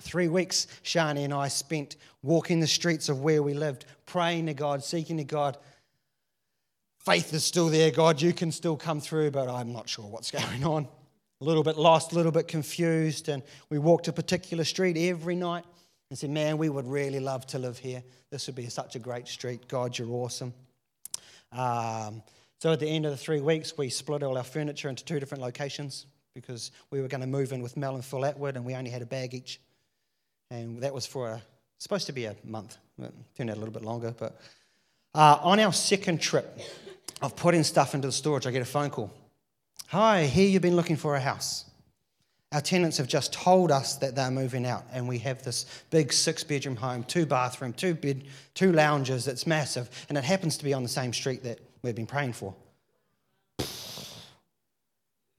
Three 0.00 0.28
weeks, 0.28 0.66
Shani 0.82 1.24
and 1.24 1.32
I 1.32 1.48
spent 1.48 1.96
walking 2.22 2.60
the 2.60 2.66
streets 2.66 3.08
of 3.08 3.20
where 3.20 3.42
we 3.42 3.54
lived, 3.54 3.84
praying 4.06 4.46
to 4.46 4.54
God, 4.54 4.82
seeking 4.82 5.16
to 5.18 5.24
God. 5.24 5.56
Faith 6.98 7.32
is 7.34 7.44
still 7.44 7.68
there, 7.68 7.90
God, 7.90 8.20
you 8.20 8.32
can 8.32 8.50
still 8.50 8.76
come 8.76 9.00
through, 9.00 9.30
but 9.30 9.48
I'm 9.48 9.72
not 9.72 9.88
sure 9.88 10.06
what's 10.06 10.30
going 10.42 10.64
on. 10.64 10.88
A 11.40 11.44
little 11.44 11.62
bit 11.62 11.76
lost, 11.76 12.12
a 12.12 12.14
little 12.14 12.32
bit 12.32 12.48
confused, 12.48 13.28
and 13.28 13.42
we 13.68 13.78
walked 13.78 14.08
a 14.08 14.12
particular 14.12 14.64
street 14.64 14.96
every 14.96 15.36
night 15.36 15.64
and 16.10 16.18
said, 16.18 16.30
Man, 16.30 16.58
we 16.58 16.68
would 16.68 16.86
really 16.86 17.20
love 17.20 17.46
to 17.48 17.58
live 17.58 17.78
here. 17.78 18.02
This 18.30 18.46
would 18.46 18.56
be 18.56 18.68
such 18.68 18.96
a 18.96 18.98
great 18.98 19.28
street. 19.28 19.68
God, 19.68 19.98
you're 19.98 20.10
awesome. 20.10 20.54
Um, 21.52 22.22
so 22.60 22.72
at 22.72 22.80
the 22.80 22.88
end 22.88 23.04
of 23.04 23.10
the 23.10 23.16
three 23.16 23.40
weeks, 23.40 23.76
we 23.76 23.90
split 23.90 24.22
all 24.22 24.38
our 24.38 24.44
furniture 24.44 24.88
into 24.88 25.04
two 25.04 25.20
different 25.20 25.42
locations 25.42 26.06
because 26.34 26.70
we 26.90 27.00
were 27.00 27.08
going 27.08 27.20
to 27.20 27.26
move 27.26 27.52
in 27.52 27.62
with 27.62 27.76
Mel 27.76 27.94
and 27.94 28.04
Phil 28.04 28.24
Atwood, 28.24 28.56
and 28.56 28.64
we 28.64 28.74
only 28.74 28.90
had 28.90 29.02
a 29.02 29.06
bag 29.06 29.34
each. 29.34 29.60
And 30.54 30.80
that 30.82 30.94
was 30.94 31.04
for 31.04 31.30
a, 31.30 31.42
supposed 31.78 32.06
to 32.06 32.12
be 32.12 32.26
a 32.26 32.36
month. 32.44 32.76
It 33.02 33.12
turned 33.36 33.50
out 33.50 33.56
a 33.56 33.58
little 33.58 33.74
bit 33.74 33.82
longer. 33.82 34.14
But 34.16 34.40
uh, 35.12 35.38
on 35.42 35.58
our 35.58 35.72
second 35.72 36.20
trip 36.20 36.60
of 37.20 37.34
putting 37.34 37.64
stuff 37.64 37.94
into 37.94 38.06
the 38.06 38.12
storage, 38.12 38.46
I 38.46 38.52
get 38.52 38.62
a 38.62 38.64
phone 38.64 38.90
call. 38.90 39.12
Hi, 39.88 40.26
here 40.26 40.48
you've 40.48 40.62
been 40.62 40.76
looking 40.76 40.96
for 40.96 41.16
a 41.16 41.20
house. 41.20 41.68
Our 42.52 42.60
tenants 42.60 42.98
have 42.98 43.08
just 43.08 43.32
told 43.32 43.72
us 43.72 43.96
that 43.96 44.14
they're 44.14 44.30
moving 44.30 44.64
out, 44.64 44.84
and 44.92 45.08
we 45.08 45.18
have 45.18 45.42
this 45.42 45.66
big 45.90 46.12
six 46.12 46.44
bedroom 46.44 46.76
home, 46.76 47.02
two 47.02 47.26
bathroom, 47.26 47.72
two 47.72 47.94
bed, 47.94 48.22
two 48.54 48.70
lounges. 48.70 49.26
It's 49.26 49.48
massive, 49.48 50.06
and 50.08 50.16
it 50.16 50.22
happens 50.22 50.56
to 50.58 50.64
be 50.64 50.72
on 50.72 50.84
the 50.84 50.88
same 50.88 51.12
street 51.12 51.42
that 51.42 51.58
we've 51.82 51.96
been 51.96 52.06
praying 52.06 52.34
for. 52.34 52.54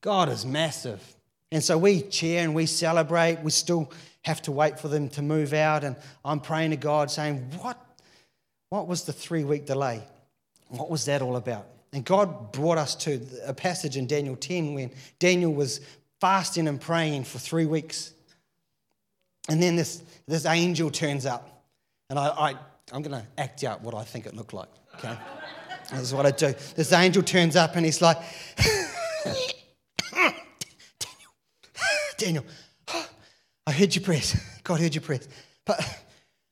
God 0.01 0.27
is 0.27 0.45
massive. 0.45 1.01
And 1.53 1.63
so 1.63 1.77
we 1.77 2.01
cheer 2.01 2.43
and 2.43 2.53
we 2.53 2.65
celebrate. 2.65 3.39
We 3.41 3.51
still 3.51 3.89
have 4.25 4.41
to 4.41 4.51
wait 4.51 4.79
for 4.79 4.87
them 4.87 5.07
to 5.09 5.21
move 5.21 5.53
out. 5.53 5.83
And 5.83 5.95
I'm 6.23 6.39
praying 6.39 6.71
to 6.71 6.77
God 6.77 7.11
saying, 7.11 7.51
What, 7.61 7.79
what 8.69 8.87
was 8.87 9.03
the 9.03 9.13
three 9.13 9.43
week 9.43 9.65
delay? 9.65 10.03
What 10.69 10.89
was 10.89 11.05
that 11.05 11.21
all 11.21 11.35
about? 11.35 11.67
And 11.93 12.03
God 12.03 12.51
brought 12.51 12.77
us 12.77 12.95
to 12.95 13.21
a 13.45 13.53
passage 13.53 13.95
in 13.95 14.07
Daniel 14.07 14.35
10 14.35 14.73
when 14.73 14.91
Daniel 15.19 15.53
was 15.53 15.79
fasting 16.19 16.67
and 16.67 16.81
praying 16.81 17.23
for 17.23 17.39
three 17.39 17.65
weeks. 17.65 18.11
And 19.47 19.61
then 19.61 19.75
this, 19.75 20.03
this 20.27 20.45
angel 20.45 20.89
turns 20.89 21.25
up. 21.25 21.63
And 22.09 22.19
I, 22.19 22.27
I, 22.27 22.49
I'm 22.91 23.01
going 23.01 23.21
to 23.21 23.25
act 23.37 23.63
out 23.63 23.81
what 23.81 23.93
I 23.93 24.03
think 24.03 24.25
it 24.25 24.35
looked 24.35 24.53
like. 24.53 24.67
Okay? 24.95 25.15
this 25.91 26.01
is 26.01 26.13
what 26.13 26.25
I 26.25 26.31
do. 26.31 26.53
This 26.75 26.91
angel 26.91 27.23
turns 27.23 27.55
up 27.55 27.75
and 27.75 27.85
he's 27.85 28.01
like, 28.01 28.17
Daniel, 30.97 31.31
Daniel, 32.17 32.45
I 33.67 33.71
heard 33.71 33.95
your 33.95 34.03
prayers. 34.03 34.35
God 34.63 34.79
heard 34.79 34.93
your 34.93 35.01
prayers. 35.01 35.27
But 35.65 35.79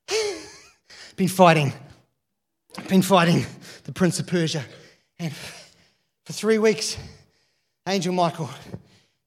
been 1.15 1.27
fighting, 1.27 1.71
been 2.87 3.01
fighting 3.01 3.45
the 3.83 3.91
Prince 3.91 4.19
of 4.19 4.27
Persia. 4.27 4.63
And 5.19 5.33
for 6.25 6.33
three 6.33 6.57
weeks, 6.57 6.97
Angel 7.87 8.13
Michael 8.13 8.49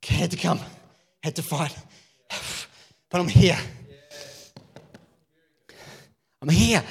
had 0.03 0.31
to 0.31 0.37
come, 0.37 0.61
had 1.23 1.37
to 1.37 1.43
fight. 1.43 1.77
But 3.09 3.21
I'm 3.21 3.29
here. 3.29 3.59
I'm 6.43 6.49
here. 6.49 6.83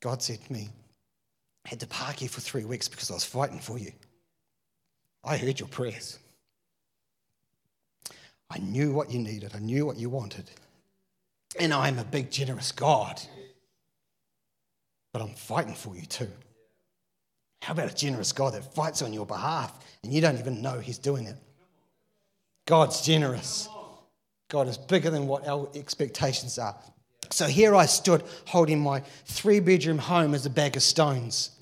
God 0.00 0.22
said 0.22 0.44
to 0.44 0.52
me, 0.52 0.68
I 1.64 1.70
had 1.70 1.80
to 1.80 1.86
park 1.86 2.16
here 2.16 2.28
for 2.28 2.40
three 2.40 2.64
weeks 2.64 2.88
because 2.88 3.10
I 3.10 3.14
was 3.14 3.24
fighting 3.24 3.58
for 3.58 3.78
you. 3.78 3.92
I 5.26 5.36
heard 5.36 5.58
your 5.58 5.68
prayers. 5.68 6.18
I 8.48 8.58
knew 8.58 8.92
what 8.92 9.10
you 9.10 9.18
needed, 9.18 9.52
I 9.54 9.58
knew 9.58 9.84
what 9.84 9.96
you 9.96 10.08
wanted. 10.08 10.50
And 11.58 11.72
I'm 11.74 11.98
a 11.98 12.04
big, 12.04 12.30
generous 12.30 12.70
God. 12.70 13.20
But 15.12 15.22
I'm 15.22 15.34
fighting 15.34 15.74
for 15.74 15.96
you 15.96 16.06
too. 16.06 16.30
How 17.62 17.72
about 17.72 17.90
a 17.90 17.94
generous 17.94 18.32
God 18.32 18.54
that 18.54 18.74
fights 18.74 19.02
on 19.02 19.12
your 19.12 19.26
behalf 19.26 19.72
and 20.04 20.12
you 20.12 20.20
don't 20.20 20.38
even 20.38 20.62
know 20.62 20.78
He's 20.78 20.98
doing 20.98 21.26
it? 21.26 21.36
God's 22.66 23.02
generous. 23.02 23.68
God 24.48 24.68
is 24.68 24.78
bigger 24.78 25.10
than 25.10 25.26
what 25.26 25.48
our 25.48 25.68
expectations 25.74 26.58
are. 26.58 26.76
So 27.30 27.46
here 27.46 27.74
I 27.74 27.86
stood 27.86 28.22
holding 28.46 28.78
my 28.78 29.00
three 29.24 29.58
bedroom 29.58 29.98
home 29.98 30.34
as 30.34 30.46
a 30.46 30.50
bag 30.50 30.76
of 30.76 30.82
stones. 30.82 31.55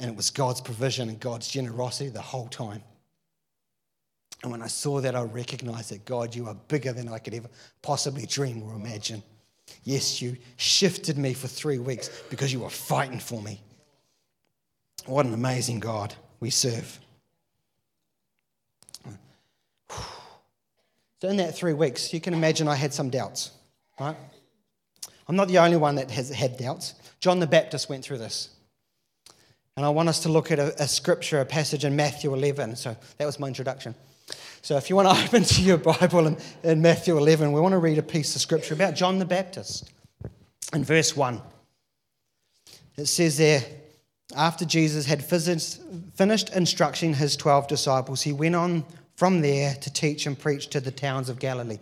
And 0.00 0.10
it 0.10 0.16
was 0.16 0.30
God's 0.30 0.60
provision 0.60 1.08
and 1.08 1.20
God's 1.20 1.46
generosity 1.46 2.08
the 2.08 2.22
whole 2.22 2.48
time. 2.48 2.82
And 4.42 4.50
when 4.50 4.62
I 4.62 4.66
saw 4.66 5.00
that, 5.02 5.14
I 5.14 5.22
recognized 5.22 5.90
that 5.90 6.06
God, 6.06 6.34
you 6.34 6.46
are 6.46 6.54
bigger 6.68 6.92
than 6.92 7.08
I 7.08 7.18
could 7.18 7.34
ever 7.34 7.48
possibly 7.82 8.24
dream 8.24 8.62
or 8.62 8.74
imagine. 8.74 9.22
Yes, 9.84 10.22
you 10.22 10.36
shifted 10.56 11.18
me 11.18 11.34
for 11.34 11.46
three 11.46 11.78
weeks 11.78 12.08
because 12.30 12.52
you 12.52 12.60
were 12.60 12.70
fighting 12.70 13.18
for 13.18 13.42
me. 13.42 13.60
What 15.06 15.26
an 15.26 15.34
amazing 15.34 15.80
God 15.80 16.14
we 16.40 16.50
serve. 16.50 16.98
So, 21.20 21.28
in 21.28 21.36
that 21.36 21.54
three 21.54 21.74
weeks, 21.74 22.14
you 22.14 22.20
can 22.20 22.32
imagine 22.32 22.66
I 22.66 22.74
had 22.74 22.94
some 22.94 23.10
doubts, 23.10 23.50
right? 23.98 24.16
I'm 25.28 25.36
not 25.36 25.48
the 25.48 25.58
only 25.58 25.76
one 25.76 25.96
that 25.96 26.10
has 26.10 26.30
had 26.30 26.56
doubts. 26.56 26.94
John 27.20 27.40
the 27.40 27.46
Baptist 27.46 27.90
went 27.90 28.02
through 28.02 28.18
this. 28.18 28.48
And 29.80 29.86
I 29.86 29.88
want 29.88 30.10
us 30.10 30.20
to 30.20 30.28
look 30.28 30.52
at 30.52 30.58
a, 30.58 30.82
a 30.82 30.86
scripture, 30.86 31.40
a 31.40 31.46
passage 31.46 31.86
in 31.86 31.96
Matthew 31.96 32.34
11. 32.34 32.76
So, 32.76 32.94
that 33.16 33.24
was 33.24 33.40
my 33.40 33.48
introduction. 33.48 33.94
So, 34.60 34.76
if 34.76 34.90
you 34.90 34.96
want 34.96 35.08
to 35.08 35.24
open 35.24 35.42
to 35.42 35.62
your 35.62 35.78
Bible 35.78 36.26
in, 36.26 36.36
in 36.62 36.82
Matthew 36.82 37.16
11, 37.16 37.50
we 37.50 37.62
want 37.62 37.72
to 37.72 37.78
read 37.78 37.96
a 37.96 38.02
piece 38.02 38.36
of 38.36 38.42
scripture 38.42 38.74
about 38.74 38.94
John 38.94 39.18
the 39.18 39.24
Baptist. 39.24 39.90
In 40.74 40.84
verse 40.84 41.16
1, 41.16 41.40
it 42.98 43.06
says 43.06 43.38
there, 43.38 43.62
after 44.36 44.66
Jesus 44.66 45.06
had 45.06 45.24
finished 45.24 46.54
instructing 46.54 47.14
his 47.14 47.34
12 47.38 47.66
disciples, 47.66 48.20
he 48.20 48.34
went 48.34 48.56
on 48.56 48.84
from 49.16 49.40
there 49.40 49.72
to 49.76 49.90
teach 49.90 50.26
and 50.26 50.38
preach 50.38 50.66
to 50.66 50.80
the 50.80 50.90
towns 50.90 51.30
of 51.30 51.38
Galilee. 51.38 51.78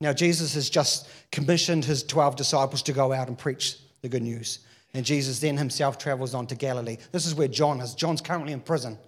Now, 0.00 0.12
Jesus 0.12 0.54
has 0.54 0.68
just 0.68 1.08
commissioned 1.30 1.84
his 1.84 2.02
12 2.02 2.34
disciples 2.34 2.82
to 2.82 2.92
go 2.92 3.12
out 3.12 3.28
and 3.28 3.38
preach 3.38 3.76
the 4.02 4.08
good 4.08 4.24
news. 4.24 4.58
And 4.94 5.04
Jesus 5.04 5.40
then 5.40 5.56
himself 5.56 5.98
travels 5.98 6.34
on 6.34 6.46
to 6.46 6.54
Galilee. 6.54 6.96
This 7.12 7.26
is 7.26 7.34
where 7.34 7.48
John 7.48 7.80
is. 7.80 7.94
John's 7.94 8.20
currently 8.20 8.52
in 8.52 8.60
prison. 8.60 8.98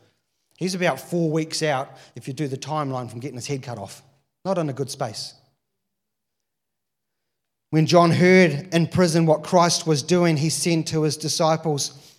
He's 0.57 0.75
about 0.75 1.01
four 1.01 1.31
weeks 1.31 1.63
out, 1.63 1.97
if 2.15 2.29
you 2.29 2.35
do 2.35 2.47
the 2.47 2.57
timeline, 2.57 3.11
from 3.11 3.21
getting 3.21 3.37
his 3.37 3.47
head 3.47 3.63
cut 3.63 3.79
off. 3.79 4.03
Not 4.45 4.59
in 4.59 4.69
a 4.69 4.75
good 4.75 4.91
space. 4.91 5.35
When 7.71 7.87
John 7.87 8.11
heard 8.11 8.69
in 8.73 8.89
prison 8.89 9.27
what 9.27 9.43
Christ 9.43 9.87
was 9.87 10.03
doing, 10.03 10.37
he 10.37 10.51
sent 10.51 10.89
to 10.89 11.03
his 11.03 11.17
disciples 11.17 12.17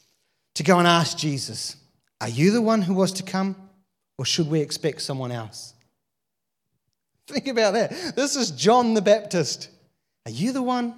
to 0.56 0.64
go 0.64 0.80
and 0.80 0.88
ask 0.88 1.18
Jesus, 1.18 1.76
Are 2.20 2.30
you 2.30 2.52
the 2.52 2.62
one 2.62 2.82
who 2.82 2.94
was 2.94 3.12
to 3.14 3.24
come, 3.24 3.56
or 4.18 4.26
should 4.26 4.50
we 4.50 4.62
expect 4.62 5.02
someone 5.02 5.32
else? 5.32 5.74
Think 7.28 7.48
about 7.48 7.74
that. 7.74 8.16
This 8.16 8.36
is 8.36 8.52
John 8.52 8.94
the 8.94 9.02
Baptist. 9.02 9.70
Are 10.26 10.32
you 10.32 10.52
the 10.52 10.64
one 10.64 10.96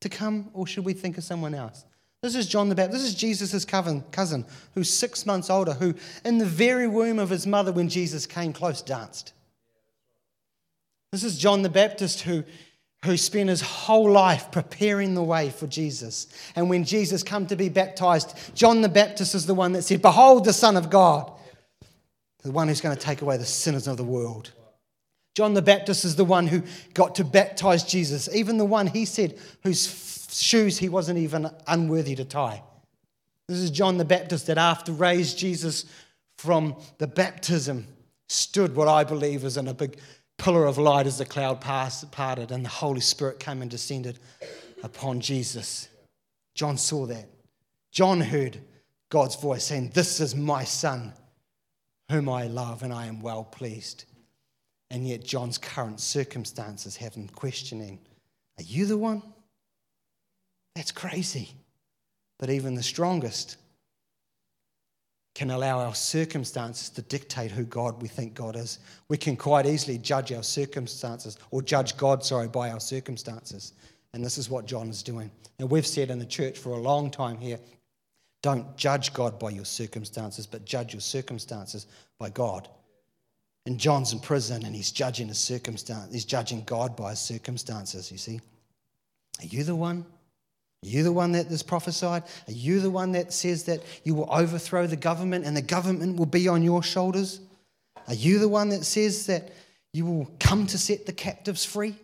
to 0.00 0.08
come, 0.08 0.50
or 0.52 0.66
should 0.66 0.84
we 0.84 0.92
think 0.92 1.18
of 1.18 1.24
someone 1.24 1.54
else? 1.54 1.84
This 2.22 2.34
is 2.34 2.48
John 2.48 2.68
the 2.68 2.74
Baptist. 2.74 3.02
This 3.02 3.08
is 3.08 3.14
Jesus' 3.14 3.64
cousin, 3.64 4.44
who's 4.74 4.92
six 4.92 5.26
months 5.26 5.50
older, 5.50 5.74
who, 5.74 5.94
in 6.24 6.38
the 6.38 6.46
very 6.46 6.88
womb 6.88 7.18
of 7.18 7.30
his 7.30 7.46
mother, 7.46 7.72
when 7.72 7.88
Jesus 7.88 8.26
came 8.26 8.52
close, 8.52 8.82
danced. 8.82 9.32
This 11.12 11.22
is 11.24 11.38
John 11.38 11.62
the 11.62 11.68
Baptist, 11.68 12.22
who, 12.22 12.42
who 13.04 13.16
spent 13.16 13.48
his 13.48 13.60
whole 13.60 14.10
life 14.10 14.50
preparing 14.50 15.14
the 15.14 15.22
way 15.22 15.50
for 15.50 15.66
Jesus. 15.66 16.26
And 16.56 16.68
when 16.68 16.84
Jesus 16.84 17.22
came 17.22 17.46
to 17.46 17.56
be 17.56 17.68
baptized, 17.68 18.54
John 18.54 18.80
the 18.80 18.88
Baptist 18.88 19.34
is 19.34 19.46
the 19.46 19.54
one 19.54 19.72
that 19.72 19.82
said, 19.82 20.02
Behold 20.02 20.44
the 20.44 20.52
Son 20.52 20.76
of 20.76 20.90
God, 20.90 21.30
the 22.42 22.50
one 22.50 22.68
who's 22.68 22.80
going 22.80 22.96
to 22.96 23.02
take 23.02 23.22
away 23.22 23.36
the 23.36 23.44
sinners 23.44 23.86
of 23.86 23.96
the 23.96 24.04
world. 24.04 24.52
John 25.36 25.52
the 25.52 25.60
Baptist 25.60 26.06
is 26.06 26.16
the 26.16 26.24
one 26.24 26.46
who 26.46 26.62
got 26.94 27.16
to 27.16 27.24
baptize 27.24 27.84
Jesus, 27.84 28.26
even 28.34 28.56
the 28.56 28.64
one 28.64 28.86
he 28.86 29.04
said 29.04 29.38
whose 29.62 30.26
shoes 30.32 30.78
he 30.78 30.88
wasn't 30.88 31.18
even 31.18 31.50
unworthy 31.66 32.14
to 32.14 32.24
tie. 32.24 32.62
This 33.46 33.58
is 33.58 33.70
John 33.70 33.98
the 33.98 34.04
Baptist 34.06 34.46
that, 34.46 34.56
after 34.56 34.92
raised 34.92 35.36
Jesus 35.36 35.84
from 36.38 36.74
the 36.96 37.06
baptism, 37.06 37.86
stood 38.30 38.74
what 38.74 38.88
I 38.88 39.04
believe 39.04 39.44
is 39.44 39.58
in 39.58 39.68
a 39.68 39.74
big 39.74 39.98
pillar 40.38 40.64
of 40.64 40.78
light 40.78 41.06
as 41.06 41.18
the 41.18 41.26
cloud 41.26 41.60
passed, 41.60 42.10
parted 42.10 42.50
and 42.50 42.64
the 42.64 42.70
Holy 42.70 43.02
Spirit 43.02 43.38
came 43.38 43.60
and 43.60 43.70
descended 43.70 44.18
upon 44.82 45.20
Jesus. 45.20 45.88
John 46.54 46.78
saw 46.78 47.04
that. 47.06 47.28
John 47.92 48.22
heard 48.22 48.58
God's 49.10 49.36
voice 49.36 49.64
saying, 49.64 49.90
This 49.92 50.18
is 50.18 50.34
my 50.34 50.64
son, 50.64 51.12
whom 52.10 52.26
I 52.26 52.46
love, 52.46 52.82
and 52.82 52.90
I 52.90 53.04
am 53.04 53.20
well 53.20 53.44
pleased. 53.44 54.06
And 54.90 55.06
yet, 55.06 55.24
John's 55.24 55.58
current 55.58 56.00
circumstances 56.00 56.96
have 56.96 57.14
him 57.14 57.28
questioning, 57.28 57.98
Are 58.58 58.64
you 58.64 58.86
the 58.86 58.96
one? 58.96 59.22
That's 60.74 60.92
crazy. 60.92 61.50
But 62.38 62.50
even 62.50 62.74
the 62.74 62.82
strongest 62.82 63.56
can 65.34 65.50
allow 65.50 65.80
our 65.80 65.94
circumstances 65.94 66.88
to 66.90 67.02
dictate 67.02 67.50
who 67.50 67.64
God 67.64 68.00
we 68.00 68.08
think 68.08 68.34
God 68.34 68.56
is. 68.56 68.78
We 69.08 69.18
can 69.18 69.36
quite 69.36 69.66
easily 69.66 69.98
judge 69.98 70.32
our 70.32 70.42
circumstances, 70.42 71.36
or 71.50 71.60
judge 71.60 71.96
God, 71.96 72.24
sorry, 72.24 72.48
by 72.48 72.70
our 72.70 72.80
circumstances. 72.80 73.74
And 74.14 74.24
this 74.24 74.38
is 74.38 74.48
what 74.48 74.66
John 74.66 74.88
is 74.88 75.02
doing. 75.02 75.30
And 75.58 75.70
we've 75.70 75.86
said 75.86 76.10
in 76.10 76.18
the 76.18 76.24
church 76.24 76.58
for 76.58 76.70
a 76.70 76.78
long 76.78 77.10
time 77.10 77.38
here 77.38 77.58
don't 78.42 78.76
judge 78.76 79.12
God 79.12 79.38
by 79.38 79.50
your 79.50 79.64
circumstances, 79.64 80.46
but 80.46 80.64
judge 80.64 80.94
your 80.94 81.00
circumstances 81.00 81.86
by 82.18 82.30
God. 82.30 82.68
And 83.66 83.78
John's 83.78 84.12
in 84.12 84.20
prison 84.20 84.64
and 84.64 84.74
he's 84.74 84.92
judging 84.92 85.26
his 85.26 85.38
circumstance. 85.38 86.12
He's 86.12 86.24
judging 86.24 86.62
God 86.64 86.96
by 86.96 87.10
his 87.10 87.18
circumstances, 87.18 88.12
you 88.12 88.18
see. 88.18 88.40
Are 89.40 89.46
you 89.46 89.64
the 89.64 89.74
one? 89.74 90.06
Are 90.84 90.88
you 90.88 91.02
the 91.02 91.12
one 91.12 91.32
that 91.32 91.46
is 91.46 91.64
prophesied? 91.64 92.22
Are 92.46 92.52
you 92.52 92.80
the 92.80 92.90
one 92.90 93.12
that 93.12 93.32
says 93.32 93.64
that 93.64 93.82
you 94.04 94.14
will 94.14 94.32
overthrow 94.32 94.86
the 94.86 94.96
government 94.96 95.44
and 95.44 95.56
the 95.56 95.62
government 95.62 96.16
will 96.16 96.26
be 96.26 96.46
on 96.46 96.62
your 96.62 96.82
shoulders? 96.82 97.40
Are 98.06 98.14
you 98.14 98.38
the 98.38 98.48
one 98.48 98.68
that 98.68 98.84
says 98.84 99.26
that 99.26 99.52
you 99.92 100.06
will 100.06 100.30
come 100.38 100.68
to 100.68 100.78
set 100.78 101.06
the 101.06 101.12
captives 101.12 101.64
free? 101.64 101.96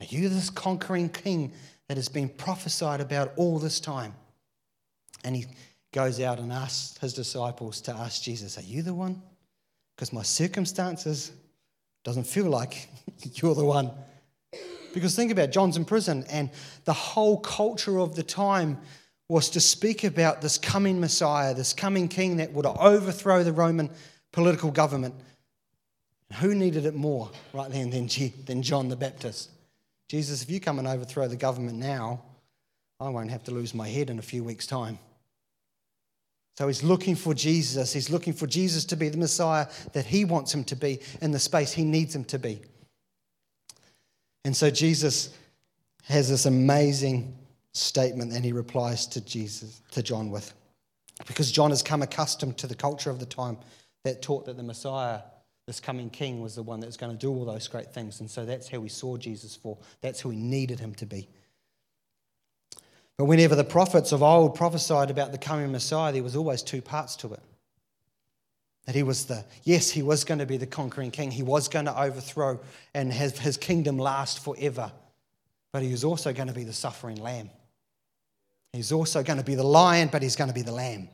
Are 0.00 0.06
you 0.06 0.28
this 0.28 0.50
conquering 0.50 1.08
king 1.08 1.52
that 1.88 1.96
has 1.96 2.08
been 2.08 2.28
prophesied 2.28 3.00
about 3.00 3.32
all 3.36 3.58
this 3.58 3.80
time? 3.80 4.14
And 5.24 5.34
he 5.34 5.46
goes 5.92 6.20
out 6.20 6.38
and 6.38 6.52
asks 6.52 6.98
his 6.98 7.12
disciples 7.12 7.80
to 7.82 7.92
ask 7.92 8.22
Jesus, 8.22 8.56
Are 8.56 8.62
you 8.62 8.82
the 8.82 8.94
one? 8.94 9.20
Because 9.96 10.12
my 10.12 10.22
circumstances 10.22 11.32
doesn't 12.04 12.24
feel 12.24 12.46
like 12.46 12.88
you're 13.34 13.54
the 13.54 13.64
one. 13.64 13.90
Because 14.92 15.16
think 15.16 15.32
about 15.32 15.50
John's 15.50 15.76
in 15.76 15.84
prison, 15.84 16.24
and 16.30 16.50
the 16.84 16.92
whole 16.92 17.38
culture 17.38 17.98
of 17.98 18.14
the 18.14 18.22
time 18.22 18.78
was 19.28 19.48
to 19.50 19.60
speak 19.60 20.04
about 20.04 20.42
this 20.42 20.58
coming 20.58 21.00
Messiah, 21.00 21.54
this 21.54 21.72
coming 21.72 22.08
king 22.08 22.36
that 22.36 22.52
would 22.52 22.66
overthrow 22.66 23.42
the 23.42 23.52
Roman 23.52 23.88
political 24.32 24.70
government. 24.70 25.14
Who 26.40 26.54
needed 26.54 26.86
it 26.86 26.94
more 26.94 27.30
right 27.52 27.70
then 27.70 27.90
than, 27.90 28.08
than 28.44 28.62
John 28.62 28.88
the 28.88 28.96
Baptist? 28.96 29.50
Jesus, 30.08 30.42
if 30.42 30.50
you 30.50 30.60
come 30.60 30.78
and 30.78 30.86
overthrow 30.86 31.28
the 31.28 31.36
government 31.36 31.78
now, 31.78 32.22
I 33.00 33.08
won't 33.08 33.30
have 33.30 33.44
to 33.44 33.50
lose 33.50 33.74
my 33.74 33.88
head 33.88 34.10
in 34.10 34.18
a 34.18 34.22
few 34.22 34.44
weeks' 34.44 34.66
time. 34.66 34.98
So 36.58 36.66
he's 36.66 36.82
looking 36.82 37.16
for 37.16 37.34
Jesus. 37.34 37.92
He's 37.92 38.10
looking 38.10 38.32
for 38.32 38.46
Jesus 38.46 38.84
to 38.86 38.96
be 38.96 39.08
the 39.08 39.18
Messiah 39.18 39.66
that 39.92 40.04
he 40.04 40.24
wants 40.24 40.54
him 40.54 40.64
to 40.64 40.76
be 40.76 41.00
in 41.20 41.30
the 41.30 41.38
space 41.38 41.72
he 41.72 41.84
needs 41.84 42.14
him 42.14 42.24
to 42.24 42.38
be. 42.38 42.60
And 44.44 44.56
so 44.56 44.70
Jesus 44.70 45.30
has 46.04 46.28
this 46.28 46.46
amazing 46.46 47.36
statement 47.72 48.32
and 48.32 48.44
he 48.44 48.52
replies 48.52 49.06
to 49.08 49.20
Jesus, 49.20 49.80
to 49.92 50.02
John 50.02 50.30
with. 50.30 50.52
Because 51.26 51.50
John 51.50 51.70
has 51.70 51.82
come 51.82 52.02
accustomed 52.02 52.58
to 52.58 52.66
the 52.66 52.74
culture 52.74 53.10
of 53.10 53.18
the 53.18 53.26
time 53.26 53.56
that 54.04 54.20
taught 54.20 54.44
that 54.46 54.56
the 54.56 54.62
Messiah, 54.62 55.20
this 55.66 55.80
coming 55.80 56.10
king, 56.10 56.42
was 56.42 56.56
the 56.56 56.62
one 56.62 56.80
that 56.80 56.86
was 56.86 56.96
going 56.96 57.12
to 57.12 57.18
do 57.18 57.30
all 57.30 57.44
those 57.44 57.68
great 57.68 57.94
things. 57.94 58.20
And 58.20 58.30
so 58.30 58.44
that's 58.44 58.68
how 58.68 58.80
we 58.80 58.88
saw 58.88 59.16
Jesus 59.16 59.54
for. 59.54 59.78
That's 60.00 60.20
who 60.20 60.30
we 60.30 60.36
needed 60.36 60.80
him 60.80 60.94
to 60.96 61.06
be. 61.06 61.28
But 63.18 63.26
whenever 63.26 63.54
the 63.54 63.64
prophets 63.64 64.12
of 64.12 64.22
old 64.22 64.54
prophesied 64.54 65.10
about 65.10 65.32
the 65.32 65.38
coming 65.38 65.70
Messiah, 65.70 66.12
there 66.12 66.22
was 66.22 66.36
always 66.36 66.62
two 66.62 66.82
parts 66.82 67.16
to 67.16 67.32
it. 67.32 67.40
That 68.86 68.94
he 68.94 69.02
was 69.02 69.26
the, 69.26 69.44
yes, 69.62 69.90
he 69.90 70.02
was 70.02 70.24
going 70.24 70.40
to 70.40 70.46
be 70.46 70.56
the 70.56 70.66
conquering 70.66 71.10
king. 71.10 71.30
He 71.30 71.42
was 71.42 71.68
going 71.68 71.84
to 71.84 72.00
overthrow 72.00 72.58
and 72.94 73.12
have 73.12 73.38
his 73.38 73.56
kingdom 73.56 73.96
last 73.96 74.42
forever. 74.42 74.90
But 75.72 75.82
he 75.82 75.90
was 75.90 76.04
also 76.04 76.32
going 76.32 76.48
to 76.48 76.54
be 76.54 76.64
the 76.64 76.72
suffering 76.72 77.16
lamb. 77.16 77.50
He's 78.72 78.92
also 78.92 79.22
going 79.22 79.38
to 79.38 79.44
be 79.44 79.54
the 79.54 79.62
lion, 79.62 80.08
but 80.10 80.22
he's 80.22 80.36
going 80.36 80.48
to 80.48 80.54
be 80.54 80.62
the 80.62 80.72
lamb. 80.72 81.08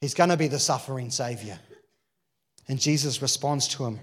He's 0.00 0.14
going 0.14 0.30
to 0.30 0.36
be 0.36 0.48
the 0.48 0.58
suffering 0.58 1.10
savior. 1.10 1.58
And 2.68 2.80
Jesus 2.80 3.20
responds 3.20 3.68
to 3.68 3.84
him 3.84 3.98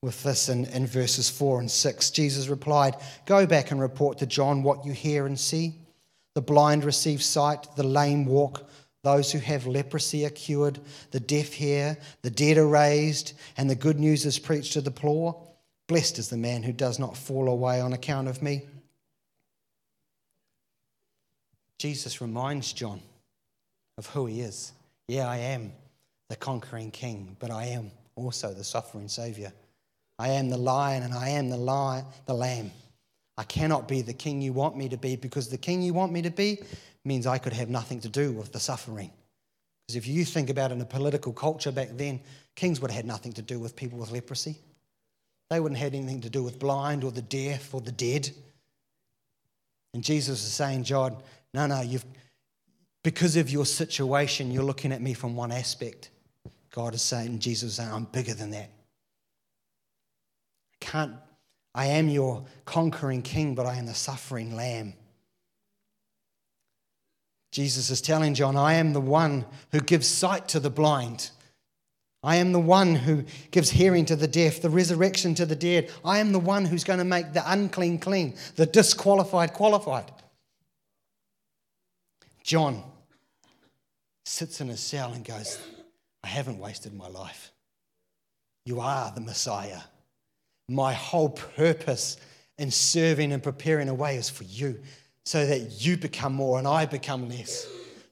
with 0.00 0.22
this 0.22 0.48
in, 0.48 0.64
in 0.66 0.86
verses 0.86 1.28
4 1.28 1.60
and 1.60 1.70
6. 1.70 2.10
Jesus 2.10 2.48
replied, 2.48 2.96
Go 3.26 3.46
back 3.46 3.70
and 3.70 3.80
report 3.80 4.18
to 4.18 4.26
John 4.26 4.62
what 4.62 4.84
you 4.84 4.92
hear 4.92 5.26
and 5.26 5.38
see. 5.38 5.74
The 6.38 6.42
blind 6.42 6.84
receive 6.84 7.20
sight, 7.20 7.66
the 7.74 7.82
lame 7.82 8.24
walk 8.24 8.70
those 9.02 9.32
who 9.32 9.40
have 9.40 9.66
leprosy 9.66 10.24
are 10.24 10.30
cured, 10.30 10.78
the 11.10 11.18
deaf 11.18 11.52
hear, 11.52 11.98
the 12.22 12.30
dead 12.30 12.58
are 12.58 12.68
raised, 12.68 13.32
and 13.56 13.68
the 13.68 13.74
good 13.74 13.98
news 13.98 14.24
is 14.24 14.38
preached 14.38 14.74
to 14.74 14.80
the 14.80 14.92
poor. 14.92 15.36
Blessed 15.88 16.16
is 16.16 16.28
the 16.28 16.36
man 16.36 16.62
who 16.62 16.72
does 16.72 17.00
not 17.00 17.16
fall 17.16 17.48
away 17.48 17.80
on 17.80 17.92
account 17.92 18.28
of 18.28 18.40
me. 18.40 18.62
Jesus 21.80 22.20
reminds 22.20 22.72
John 22.72 23.00
of 23.96 24.06
who 24.06 24.26
he 24.26 24.40
is. 24.40 24.70
Yeah, 25.08 25.28
I 25.28 25.38
am 25.38 25.72
the 26.28 26.36
conquering 26.36 26.92
king, 26.92 27.36
but 27.40 27.50
I 27.50 27.64
am 27.64 27.90
also 28.14 28.54
the 28.54 28.62
suffering 28.62 29.08
savior. 29.08 29.52
I 30.20 30.28
am 30.28 30.50
the 30.50 30.56
lion 30.56 31.02
and 31.02 31.14
I 31.14 31.30
am 31.30 31.50
the 31.50 31.56
lion, 31.56 32.04
the 32.26 32.34
lamb. 32.34 32.70
I 33.38 33.44
cannot 33.44 33.86
be 33.86 34.02
the 34.02 34.12
king 34.12 34.42
you 34.42 34.52
want 34.52 34.76
me 34.76 34.88
to 34.88 34.96
be 34.96 35.14
because 35.14 35.48
the 35.48 35.56
king 35.56 35.80
you 35.80 35.94
want 35.94 36.12
me 36.12 36.22
to 36.22 36.30
be 36.30 36.58
means 37.04 37.24
I 37.24 37.38
could 37.38 37.52
have 37.52 37.70
nothing 37.70 38.00
to 38.00 38.08
do 38.08 38.32
with 38.32 38.52
the 38.52 38.58
suffering. 38.58 39.12
Because 39.86 39.96
if 39.96 40.08
you 40.08 40.24
think 40.24 40.50
about 40.50 40.72
it 40.72 40.74
in 40.74 40.80
a 40.80 40.84
political 40.84 41.32
culture 41.32 41.70
back 41.70 41.90
then, 41.92 42.20
kings 42.56 42.80
would 42.80 42.90
have 42.90 42.96
had 42.96 43.06
nothing 43.06 43.32
to 43.34 43.42
do 43.42 43.60
with 43.60 43.76
people 43.76 43.96
with 43.96 44.10
leprosy. 44.10 44.58
They 45.50 45.60
wouldn't 45.60 45.78
have 45.78 45.92
had 45.92 45.98
anything 45.98 46.20
to 46.22 46.28
do 46.28 46.42
with 46.42 46.58
blind 46.58 47.04
or 47.04 47.12
the 47.12 47.22
deaf 47.22 47.72
or 47.72 47.80
the 47.80 47.92
dead. 47.92 48.28
And 49.94 50.02
Jesus 50.02 50.44
is 50.44 50.52
saying, 50.52 50.82
John, 50.82 51.16
no, 51.54 51.66
no, 51.66 51.80
you've 51.80 52.04
because 53.04 53.36
of 53.36 53.48
your 53.48 53.64
situation, 53.64 54.50
you're 54.50 54.64
looking 54.64 54.92
at 54.92 55.00
me 55.00 55.14
from 55.14 55.36
one 55.36 55.52
aspect. 55.52 56.10
God 56.72 56.92
is 56.94 57.02
saying, 57.02 57.38
Jesus 57.38 57.70
is 57.70 57.76
saying, 57.76 57.90
I'm 57.90 58.04
bigger 58.04 58.34
than 58.34 58.50
that. 58.50 58.70
I 60.74 60.84
can't, 60.84 61.14
I 61.78 61.86
am 61.86 62.08
your 62.08 62.44
conquering 62.64 63.22
king, 63.22 63.54
but 63.54 63.64
I 63.64 63.76
am 63.76 63.86
the 63.86 63.94
suffering 63.94 64.56
lamb. 64.56 64.94
Jesus 67.52 67.88
is 67.88 68.00
telling 68.00 68.34
John, 68.34 68.56
I 68.56 68.74
am 68.74 68.94
the 68.94 69.00
one 69.00 69.44
who 69.70 69.78
gives 69.78 70.08
sight 70.08 70.48
to 70.48 70.58
the 70.58 70.70
blind. 70.70 71.30
I 72.20 72.34
am 72.36 72.50
the 72.50 72.58
one 72.58 72.96
who 72.96 73.22
gives 73.52 73.70
hearing 73.70 74.06
to 74.06 74.16
the 74.16 74.26
deaf, 74.26 74.60
the 74.60 74.68
resurrection 74.68 75.36
to 75.36 75.46
the 75.46 75.54
dead. 75.54 75.88
I 76.04 76.18
am 76.18 76.32
the 76.32 76.40
one 76.40 76.64
who's 76.64 76.82
going 76.82 76.98
to 76.98 77.04
make 77.04 77.32
the 77.32 77.48
unclean 77.48 78.00
clean, 78.00 78.34
the 78.56 78.66
disqualified 78.66 79.52
qualified. 79.52 80.10
John 82.42 82.82
sits 84.24 84.60
in 84.60 84.66
his 84.66 84.80
cell 84.80 85.12
and 85.12 85.24
goes, 85.24 85.60
I 86.24 86.26
haven't 86.26 86.58
wasted 86.58 86.92
my 86.92 87.06
life. 87.06 87.52
You 88.64 88.80
are 88.80 89.12
the 89.14 89.20
Messiah. 89.20 89.78
My 90.68 90.92
whole 90.92 91.30
purpose 91.30 92.18
in 92.58 92.70
serving 92.70 93.32
and 93.32 93.42
preparing 93.42 93.88
a 93.88 93.94
way 93.94 94.16
is 94.16 94.28
for 94.28 94.44
you 94.44 94.80
so 95.24 95.46
that 95.46 95.84
you 95.84 95.96
become 95.96 96.34
more 96.34 96.58
and 96.58 96.66
I 96.66 96.86
become 96.86 97.28
less. 97.28 97.66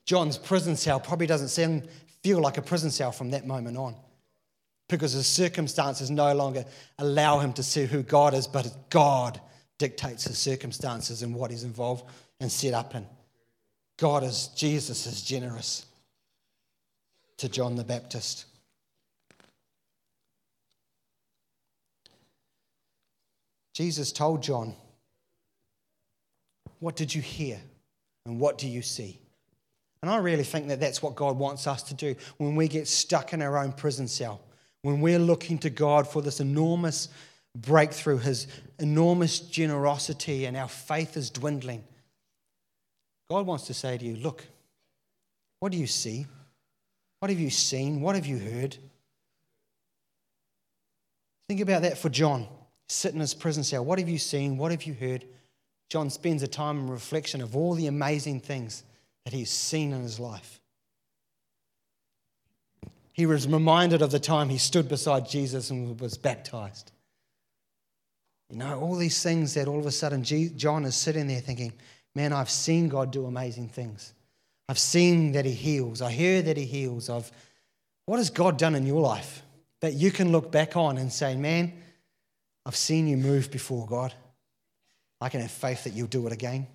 John's 0.05 0.39
prison 0.39 0.77
cell 0.77 1.01
probably 1.01 1.27
doesn't 1.27 1.49
seem, 1.49 1.83
feel 2.23 2.41
like 2.41 2.59
a 2.59 2.63
prison 2.63 2.91
cell 2.91 3.13
from 3.13 3.31
that 3.31 3.47
moment 3.47 3.77
on 3.77 3.97
because 4.89 5.13
his 5.13 5.27
circumstances 5.27 6.11
no 6.11 6.33
longer 6.35 6.65
allow 6.99 7.41
him 7.41 7.53
to 7.55 7.63
see 7.63 7.87
who 7.87 8.03
God 8.03 8.35
is, 8.35 8.47
but 8.47 8.89
God 8.89 9.41
dictates 9.79 10.25
his 10.25 10.39
circumstances 10.39 11.23
and 11.23 11.35
what 11.35 11.51
he's 11.51 11.65
involved 11.65 12.05
and 12.41 12.51
set 12.51 12.73
up 12.73 12.95
in. 12.95 13.05
God 13.99 14.23
is, 14.23 14.49
Jesus 14.49 15.07
is 15.07 15.23
generous 15.23 15.87
to 17.39 17.49
John 17.49 17.77
the 17.77 17.85
Baptist. 17.85 18.47
Jesus 23.77 24.11
told 24.11 24.43
John, 24.43 24.75
What 26.79 26.97
did 26.97 27.15
you 27.15 27.21
hear 27.21 27.61
and 28.25 28.41
what 28.41 28.57
do 28.57 28.67
you 28.67 28.81
see? 28.81 29.21
And 30.01 30.11
I 30.11 30.17
really 30.17 30.45
think 30.45 30.69
that 30.69 30.81
that's 30.81 31.03
what 31.03 31.15
God 31.15 31.37
wants 31.37 31.67
us 31.67 31.83
to 31.83 31.95
do 31.95 32.15
when 32.39 32.57
we 32.57 32.69
get 32.69 32.89
stuck 32.89 33.35
in 33.35 33.43
our 33.43 33.59
own 33.59 33.73
prison 33.73 34.09
cell, 34.09 34.41
when 34.81 35.03
we're 35.03 35.19
looking 35.19 35.59
to 35.59 35.69
God 35.69 36.09
for 36.09 36.23
this 36.23 36.41
enormous 36.41 37.11
breakthrough, 37.55 38.17
His 38.17 38.47
enormous 38.79 39.41
generosity, 39.41 40.47
and 40.47 40.57
our 40.57 40.69
faith 40.69 41.15
is 41.19 41.29
dwindling. 41.29 41.85
God 43.29 43.45
wants 43.45 43.67
to 43.67 43.75
say 43.75 43.99
to 43.99 44.05
you, 44.07 44.17
Look, 44.17 44.47
what 45.61 45.71
do 45.71 45.77
you 45.77 45.87
see? 45.87 46.27
What 47.21 47.29
have 47.29 47.41
you 47.41 47.51
seen? 47.51 48.01
What 48.01 48.15
have 48.15 48.25
you 48.25 48.39
heard? 48.39 48.79
Think 51.47 51.61
about 51.61 51.83
that 51.83 51.99
for 51.99 52.09
John, 52.09 52.49
sitting 52.89 53.17
in 53.17 53.21
his 53.21 53.35
prison 53.35 53.65
cell. 53.65 53.85
What 53.85 53.99
have 53.99 54.09
you 54.09 54.19
seen? 54.19 54.59
What 54.59 54.71
have 54.71 54.85
you 54.85 54.95
heard? 54.95 55.25
John 55.89 56.11
spends 56.11 56.43
a 56.43 56.49
time 56.49 56.79
in 56.79 56.91
reflection 56.91 57.41
of 57.41 57.57
all 57.57 57.75
the 57.75 57.87
amazing 57.87 58.41
things 58.41 58.85
that 59.25 59.33
he's 59.33 59.51
seen 59.51 59.93
in 59.93 60.03
his 60.03 60.19
life. 60.21 60.61
He 63.13 63.27
was 63.27 63.49
reminded 63.49 64.03
of 64.03 64.11
the 64.11 64.21
time 64.21 64.49
he 64.49 64.59
stood 64.59 64.89
beside 64.89 65.29
Jesus 65.29 65.71
and 65.71 65.99
was 66.01 66.19
baptized. 66.19 66.93
You 68.51 68.59
know, 68.59 68.79
all 68.79 68.95
these 68.95 69.23
things 69.23 69.55
that 69.55 69.69
all 69.69 69.79
of 69.79 69.87
a 69.87 69.91
sudden 69.91 70.23
John 70.23 70.85
is 70.85 70.95
sitting 70.95 71.27
there 71.27 71.41
thinking, 71.41 71.73
man, 72.15 72.33
I've 72.33 72.51
seen 72.51 72.89
God 72.89 73.11
do 73.11 73.27
amazing 73.27 73.69
things. 73.69 74.13
I've 74.69 74.79
seen 74.79 75.33
that 75.33 75.45
he 75.45 75.53
heals. 75.53 76.03
I 76.03 76.11
hear 76.11 76.43
that 76.43 76.57
he 76.57 76.65
heals. 76.65 77.09
I've, 77.09 77.31
what 78.05 78.19
has 78.19 78.31
God 78.31 78.59
done 78.59 78.75
in 78.75 78.87
your 78.87 79.01
life 79.01 79.43
that 79.81 79.95
you 79.95 80.11
can 80.11 80.33
look 80.33 80.51
back 80.53 80.77
on 80.77 80.99
and 80.99 81.13
say, 81.13 81.37
man, 81.37 81.73
I've 82.67 82.77
seen 82.77 83.07
you 83.07 83.17
move 83.17 83.53
before 83.53 83.87
God. 83.87 84.13
I 85.21 85.29
can 85.29 85.41
have 85.41 85.53
faith 85.53 85.85
that 85.85 85.93
you'll 85.93 86.09
do 86.09 86.27
it 86.27 86.33
again. 86.33 86.67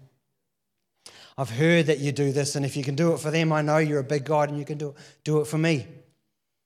I've 1.38 1.50
heard 1.50 1.88
that 1.88 2.00
you 2.00 2.14
do 2.14 2.32
this, 2.32 2.56
and 2.56 2.66
if 2.66 2.78
you 2.78 2.84
can 2.84 2.96
do 2.96 3.14
it 3.14 3.20
for 3.20 3.30
them, 3.30 3.52
I 3.52 3.62
know 3.62 3.78
you're 3.78 4.00
a 4.00 4.04
big 4.04 4.24
God 4.24 4.50
and 4.50 4.58
you 4.58 4.64
can 4.64 4.78
do 4.78 4.90
it, 4.90 4.96
do 5.26 5.42
it 5.42 5.48
for 5.48 5.58
me. 5.58 5.86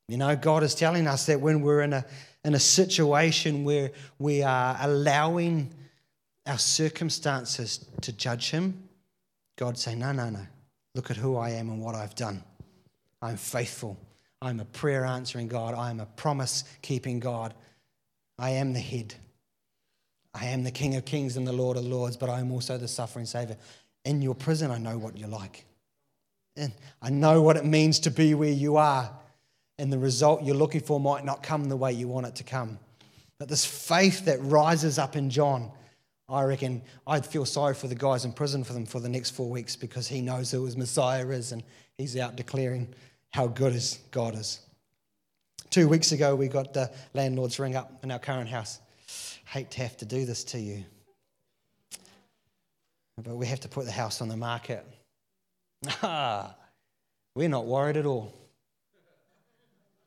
You 0.07 0.17
know, 0.17 0.35
God 0.35 0.61
is 0.61 0.75
telling 0.75 1.07
us 1.07 1.25
that 1.25 1.41
when 1.41 1.61
we're 1.61 1.81
in 1.81 1.93
a, 1.93 2.05
in 2.43 2.53
a 2.53 2.59
situation 2.59 3.63
where 3.63 3.91
we 4.19 4.43
are 4.43 4.77
allowing 4.79 5.73
our 6.45 6.59
circumstances 6.59 7.83
to 8.01 8.11
judge 8.11 8.51
Him, 8.51 8.88
God 9.55 9.77
say, 9.79 9.95
No, 9.95 10.11
no, 10.11 10.29
no. 10.29 10.45
Look 10.93 11.09
at 11.09 11.17
who 11.17 11.35
I 11.35 11.49
am 11.51 11.69
and 11.69 11.81
what 11.81 11.95
I've 11.95 12.15
done. 12.15 12.43
I'm 13.21 13.38
faithful. 13.38 13.97
I'm 14.41 14.59
a 14.59 14.65
prayer 14.65 15.03
answering 15.03 15.47
God. 15.47 15.73
I 15.73 15.89
am 15.89 15.99
a 15.99 16.05
promise 16.05 16.63
keeping 16.83 17.19
God. 17.19 17.55
I 18.37 18.51
am 18.51 18.73
the 18.73 18.79
head. 18.79 19.15
I 20.33 20.47
am 20.47 20.63
the 20.63 20.71
King 20.71 20.95
of 20.95 21.05
Kings 21.05 21.37
and 21.37 21.47
the 21.47 21.53
Lord 21.53 21.77
of 21.77 21.85
Lords, 21.85 22.17
but 22.17 22.29
I 22.29 22.39
am 22.39 22.51
also 22.51 22.77
the 22.77 22.87
suffering 22.87 23.25
Savior. 23.25 23.57
In 24.03 24.21
your 24.21 24.35
prison, 24.35 24.69
I 24.69 24.77
know 24.77 24.97
what 24.97 25.17
you're 25.17 25.29
like. 25.29 25.65
And 26.57 26.73
I 27.01 27.09
know 27.09 27.41
what 27.41 27.57
it 27.57 27.65
means 27.65 27.99
to 27.99 28.11
be 28.11 28.33
where 28.33 28.51
you 28.51 28.77
are. 28.77 29.11
And 29.77 29.91
the 29.91 29.97
result 29.97 30.43
you're 30.43 30.55
looking 30.55 30.81
for 30.81 30.99
might 30.99 31.25
not 31.25 31.43
come 31.43 31.65
the 31.65 31.75
way 31.75 31.93
you 31.93 32.07
want 32.07 32.27
it 32.27 32.35
to 32.35 32.43
come. 32.43 32.79
But 33.39 33.49
this 33.49 33.65
faith 33.65 34.25
that 34.25 34.41
rises 34.41 34.97
up 34.97 35.15
in 35.15 35.29
John, 35.29 35.71
I 36.29 36.43
reckon 36.43 36.81
I'd 37.05 37.25
feel 37.25 37.45
sorry 37.45 37.73
for 37.73 37.87
the 37.87 37.95
guys 37.95 38.25
in 38.25 38.31
prison 38.31 38.63
for 38.63 38.73
them 38.73 38.85
for 38.85 38.99
the 38.99 39.09
next 39.09 39.31
four 39.31 39.49
weeks 39.49 39.75
because 39.75 40.07
he 40.07 40.21
knows 40.21 40.51
who 40.51 40.65
his 40.65 40.77
Messiah 40.77 41.27
is 41.29 41.51
and 41.51 41.61
he's 41.97 42.17
out 42.17 42.35
declaring 42.35 42.93
how 43.31 43.47
good 43.47 43.73
his 43.73 43.99
God 44.11 44.35
is. 44.35 44.59
Two 45.75 45.89
weeks 45.89 46.13
ago, 46.13 46.38
we 46.38 46.47
got 46.47 46.73
the 46.73 46.89
landlord's 47.13 47.59
ring 47.59 47.75
up 47.75 48.01
in 48.01 48.09
our 48.09 48.17
current 48.17 48.47
house. 48.47 48.79
Hate 49.43 49.69
to 49.71 49.81
have 49.81 49.97
to 49.97 50.05
do 50.05 50.25
this 50.25 50.45
to 50.45 50.57
you. 50.57 50.85
But 53.21 53.35
we 53.35 53.45
have 53.47 53.59
to 53.59 53.67
put 53.67 53.83
the 53.83 53.91
house 53.91 54.21
on 54.21 54.29
the 54.29 54.38
market. 54.38 54.85
Ah, 56.01 56.55
we're 57.35 57.49
not 57.49 57.65
worried 57.65 57.97
at 57.97 58.05
all. 58.05 58.33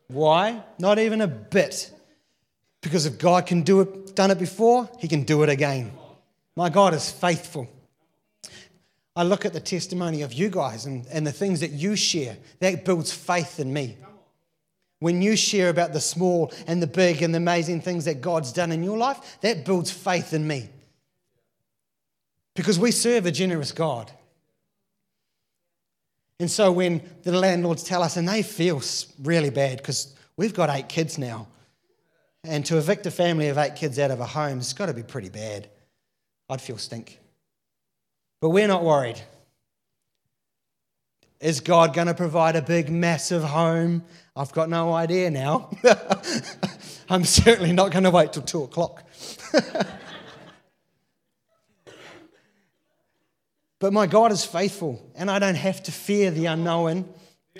Why? 0.06 0.62
Not 0.78 0.98
even 0.98 1.20
a 1.20 1.26
bit. 1.26 1.92
Because 2.80 3.04
if 3.04 3.18
God 3.18 3.44
can 3.44 3.60
do 3.60 3.82
it, 3.82 4.16
done 4.16 4.30
it 4.30 4.38
before, 4.38 4.88
He 4.98 5.06
can 5.06 5.24
do 5.24 5.42
it 5.42 5.50
again. 5.50 5.92
My 6.56 6.70
God 6.70 6.94
is 6.94 7.10
faithful. 7.10 7.68
I 9.14 9.22
look 9.22 9.44
at 9.44 9.52
the 9.52 9.60
testimony 9.60 10.22
of 10.22 10.32
you 10.32 10.48
guys 10.48 10.86
and, 10.86 11.06
and 11.12 11.26
the 11.26 11.32
things 11.32 11.60
that 11.60 11.72
you 11.72 11.94
share, 11.94 12.38
that 12.60 12.86
builds 12.86 13.12
faith 13.12 13.60
in 13.60 13.70
me. 13.70 13.98
When 15.00 15.22
you 15.22 15.36
share 15.36 15.68
about 15.68 15.92
the 15.92 16.00
small 16.00 16.52
and 16.66 16.82
the 16.82 16.86
big 16.86 17.22
and 17.22 17.32
the 17.32 17.38
amazing 17.38 17.82
things 17.82 18.06
that 18.06 18.20
God's 18.20 18.52
done 18.52 18.72
in 18.72 18.82
your 18.82 18.98
life, 18.98 19.38
that 19.42 19.64
builds 19.64 19.90
faith 19.90 20.32
in 20.32 20.46
me. 20.46 20.68
Because 22.54 22.78
we 22.78 22.90
serve 22.90 23.26
a 23.26 23.30
generous 23.30 23.70
God. 23.70 24.10
And 26.40 26.50
so 26.50 26.70
when 26.72 27.02
the 27.22 27.32
landlords 27.32 27.82
tell 27.82 28.02
us, 28.02 28.16
and 28.16 28.28
they 28.28 28.42
feel 28.42 28.82
really 29.22 29.50
bad 29.50 29.78
because 29.78 30.14
we've 30.36 30.54
got 30.54 30.70
eight 30.70 30.88
kids 30.88 31.18
now, 31.18 31.48
and 32.44 32.64
to 32.66 32.78
evict 32.78 33.06
a 33.06 33.10
family 33.10 33.48
of 33.48 33.58
eight 33.58 33.76
kids 33.76 33.98
out 33.98 34.10
of 34.10 34.20
a 34.20 34.26
home, 34.26 34.58
it's 34.58 34.72
got 34.72 34.86
to 34.86 34.94
be 34.94 35.02
pretty 35.02 35.28
bad. 35.28 35.68
I'd 36.48 36.60
feel 36.60 36.78
stink. 36.78 37.18
But 38.40 38.50
we're 38.50 38.68
not 38.68 38.84
worried. 38.84 39.20
Is 41.40 41.60
God 41.60 41.94
going 41.94 42.06
to 42.06 42.14
provide 42.14 42.56
a 42.56 42.62
big, 42.62 42.90
massive 42.90 43.42
home? 43.42 44.02
I've 44.38 44.52
got 44.52 44.70
no 44.70 44.92
idea 44.94 45.30
now. 45.30 45.68
I'm 47.10 47.24
certainly 47.24 47.72
not 47.72 47.90
going 47.90 48.04
to 48.04 48.10
wait 48.10 48.32
till 48.32 48.42
two 48.42 48.62
o'clock. 48.62 49.02
But 53.80 53.92
my 53.92 54.06
God 54.06 54.32
is 54.32 54.44
faithful, 54.44 55.00
and 55.14 55.30
I 55.30 55.38
don't 55.38 55.54
have 55.54 55.82
to 55.84 55.92
fear 55.92 56.32
the 56.32 56.46
unknown. 56.46 57.08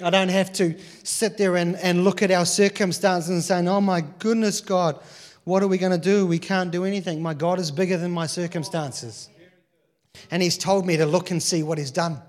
I 0.03 0.11
don't 0.11 0.31
have 0.31 0.53
to 0.55 0.77
sit 1.05 1.39
there 1.39 1.57
and, 1.57 1.77
and 1.77 2.03
look 2.03 2.23
at 2.23 2.33
our 2.33 2.45
circumstances 2.45 3.31
and 3.31 3.43
say, 3.43 3.65
Oh 3.69 3.81
my 3.81 4.01
goodness, 4.19 4.61
God, 4.61 5.01
what 5.45 5.63
are 5.63 5.69
we 5.69 5.79
going 5.79 5.93
to 5.93 5.99
do? 5.99 6.27
We 6.27 6.41
can't 6.41 6.71
do 6.71 6.85
anything. 6.85 7.23
My 7.23 7.35
God 7.35 7.61
is 7.61 7.71
bigger 7.71 7.97
than 7.97 8.11
my 8.11 8.27
circumstances. 8.27 9.29
And 10.31 10.43
He's 10.43 10.59
told 10.59 10.87
me 10.87 10.97
to 10.97 11.07
look 11.07 11.31
and 11.31 11.41
see 11.41 11.63
what 11.63 11.79
He's 11.79 11.93
done. 11.93 12.21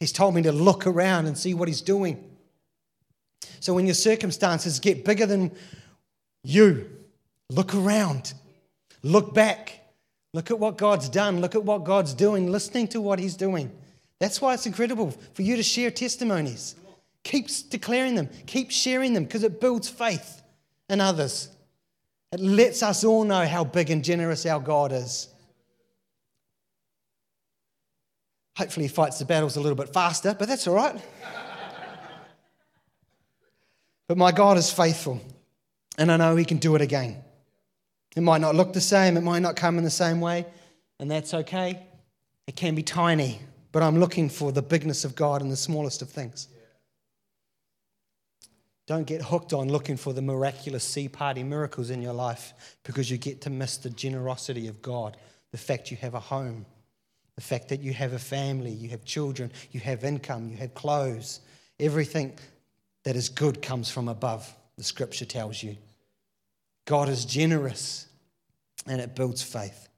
He's 0.00 0.12
told 0.12 0.34
me 0.34 0.42
to 0.42 0.52
look 0.52 0.84
around 0.84 1.26
and 1.26 1.38
see 1.38 1.54
what 1.54 1.68
He's 1.68 1.82
doing. 1.82 2.33
So 3.64 3.72
when 3.74 3.86
your 3.86 3.94
circumstances 3.94 4.78
get 4.78 5.04
bigger 5.04 5.26
than 5.26 5.50
you, 6.42 6.90
look 7.50 7.74
around, 7.74 8.34
look 9.02 9.34
back, 9.34 9.84
Look 10.34 10.50
at 10.50 10.58
what 10.58 10.76
God's 10.76 11.08
done. 11.08 11.40
Look 11.40 11.54
at 11.54 11.64
what 11.64 11.84
God's 11.84 12.12
doing, 12.12 12.50
listening 12.50 12.88
to 12.88 13.00
what 13.00 13.20
He's 13.20 13.36
doing. 13.36 13.70
That's 14.18 14.40
why 14.40 14.52
it's 14.52 14.66
incredible 14.66 15.12
for 15.32 15.42
you 15.42 15.56
to 15.56 15.62
share 15.62 15.92
testimonies. 15.92 16.74
Keep 17.22 17.46
declaring 17.70 18.16
them, 18.16 18.28
keep 18.46 18.70
sharing 18.70 19.14
them 19.14 19.24
because 19.24 19.44
it 19.44 19.60
builds 19.60 19.88
faith 19.88 20.42
in 20.90 21.00
others. 21.00 21.48
It 22.32 22.40
lets 22.40 22.82
us 22.82 23.04
all 23.04 23.22
know 23.22 23.46
how 23.46 23.62
big 23.62 23.90
and 23.90 24.04
generous 24.04 24.44
our 24.44 24.58
God 24.58 24.90
is. 24.90 25.28
Hopefully, 28.58 28.86
He 28.86 28.92
fights 28.92 29.20
the 29.20 29.24
battles 29.24 29.56
a 29.56 29.60
little 29.60 29.76
bit 29.76 29.92
faster, 29.92 30.34
but 30.36 30.48
that's 30.48 30.66
all 30.66 30.74
right. 30.74 31.00
But 34.06 34.18
my 34.18 34.32
God 34.32 34.56
is 34.56 34.70
faithful, 34.70 35.20
and 35.98 36.10
I 36.10 36.16
know 36.16 36.36
He 36.36 36.44
can 36.44 36.58
do 36.58 36.74
it 36.74 36.82
again. 36.82 37.22
It 38.16 38.22
might 38.22 38.40
not 38.40 38.54
look 38.54 38.72
the 38.72 38.80
same, 38.80 39.16
it 39.16 39.22
might 39.22 39.40
not 39.40 39.56
come 39.56 39.78
in 39.78 39.84
the 39.84 39.90
same 39.90 40.20
way, 40.20 40.46
and 41.00 41.10
that's 41.10 41.34
okay. 41.34 41.86
It 42.46 42.56
can 42.56 42.74
be 42.74 42.82
tiny, 42.82 43.40
but 43.72 43.82
I'm 43.82 43.98
looking 43.98 44.28
for 44.28 44.52
the 44.52 44.62
bigness 44.62 45.04
of 45.04 45.14
God 45.14 45.42
in 45.42 45.48
the 45.48 45.56
smallest 45.56 46.02
of 46.02 46.10
things. 46.10 46.48
Don't 48.86 49.06
get 49.06 49.22
hooked 49.22 49.54
on 49.54 49.70
looking 49.70 49.96
for 49.96 50.12
the 50.12 50.20
miraculous 50.20 50.84
sea 50.84 51.08
party 51.08 51.42
miracles 51.42 51.88
in 51.88 52.02
your 52.02 52.12
life 52.12 52.52
because 52.82 53.10
you 53.10 53.16
get 53.16 53.40
to 53.42 53.50
miss 53.50 53.78
the 53.78 53.88
generosity 53.88 54.68
of 54.68 54.82
God, 54.82 55.16
the 55.52 55.58
fact 55.58 55.90
you 55.90 55.96
have 55.96 56.14
a 56.14 56.20
home, 56.20 56.66
the 57.34 57.40
fact 57.40 57.68
that 57.70 57.80
you 57.80 57.94
have 57.94 58.12
a 58.12 58.18
family, 58.18 58.70
you 58.70 58.90
have 58.90 59.04
children, 59.04 59.50
you 59.72 59.80
have 59.80 60.04
income, 60.04 60.50
you 60.50 60.56
have 60.58 60.74
clothes. 60.74 61.40
Everything 61.80 62.38
that 63.04 63.16
is 63.16 63.28
good 63.28 63.62
comes 63.62 63.90
from 63.90 64.08
above, 64.08 64.52
the 64.76 64.84
scripture 64.84 65.24
tells 65.24 65.62
you. 65.62 65.76
God 66.86 67.08
is 67.08 67.24
generous 67.24 68.08
and 68.86 69.00
it 69.00 69.14
builds 69.14 69.42
faith. 69.42 69.88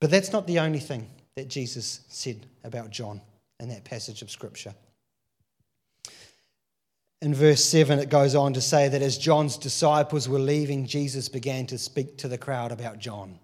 But 0.00 0.10
that's 0.10 0.32
not 0.32 0.46
the 0.46 0.58
only 0.58 0.80
thing 0.80 1.08
that 1.36 1.48
Jesus 1.48 2.00
said 2.08 2.46
about 2.62 2.90
John 2.90 3.20
in 3.60 3.68
that 3.70 3.84
passage 3.84 4.22
of 4.22 4.30
Scripture. 4.30 4.74
In 7.22 7.34
verse 7.34 7.64
7, 7.64 7.98
it 7.98 8.10
goes 8.10 8.34
on 8.34 8.52
to 8.52 8.60
say 8.60 8.88
that 8.88 9.00
as 9.00 9.16
John's 9.16 9.56
disciples 9.56 10.28
were 10.28 10.38
leaving, 10.38 10.86
Jesus 10.86 11.28
began 11.28 11.66
to 11.66 11.78
speak 11.78 12.18
to 12.18 12.28
the 12.28 12.36
crowd 12.36 12.70
about 12.70 12.98
John. 12.98 13.38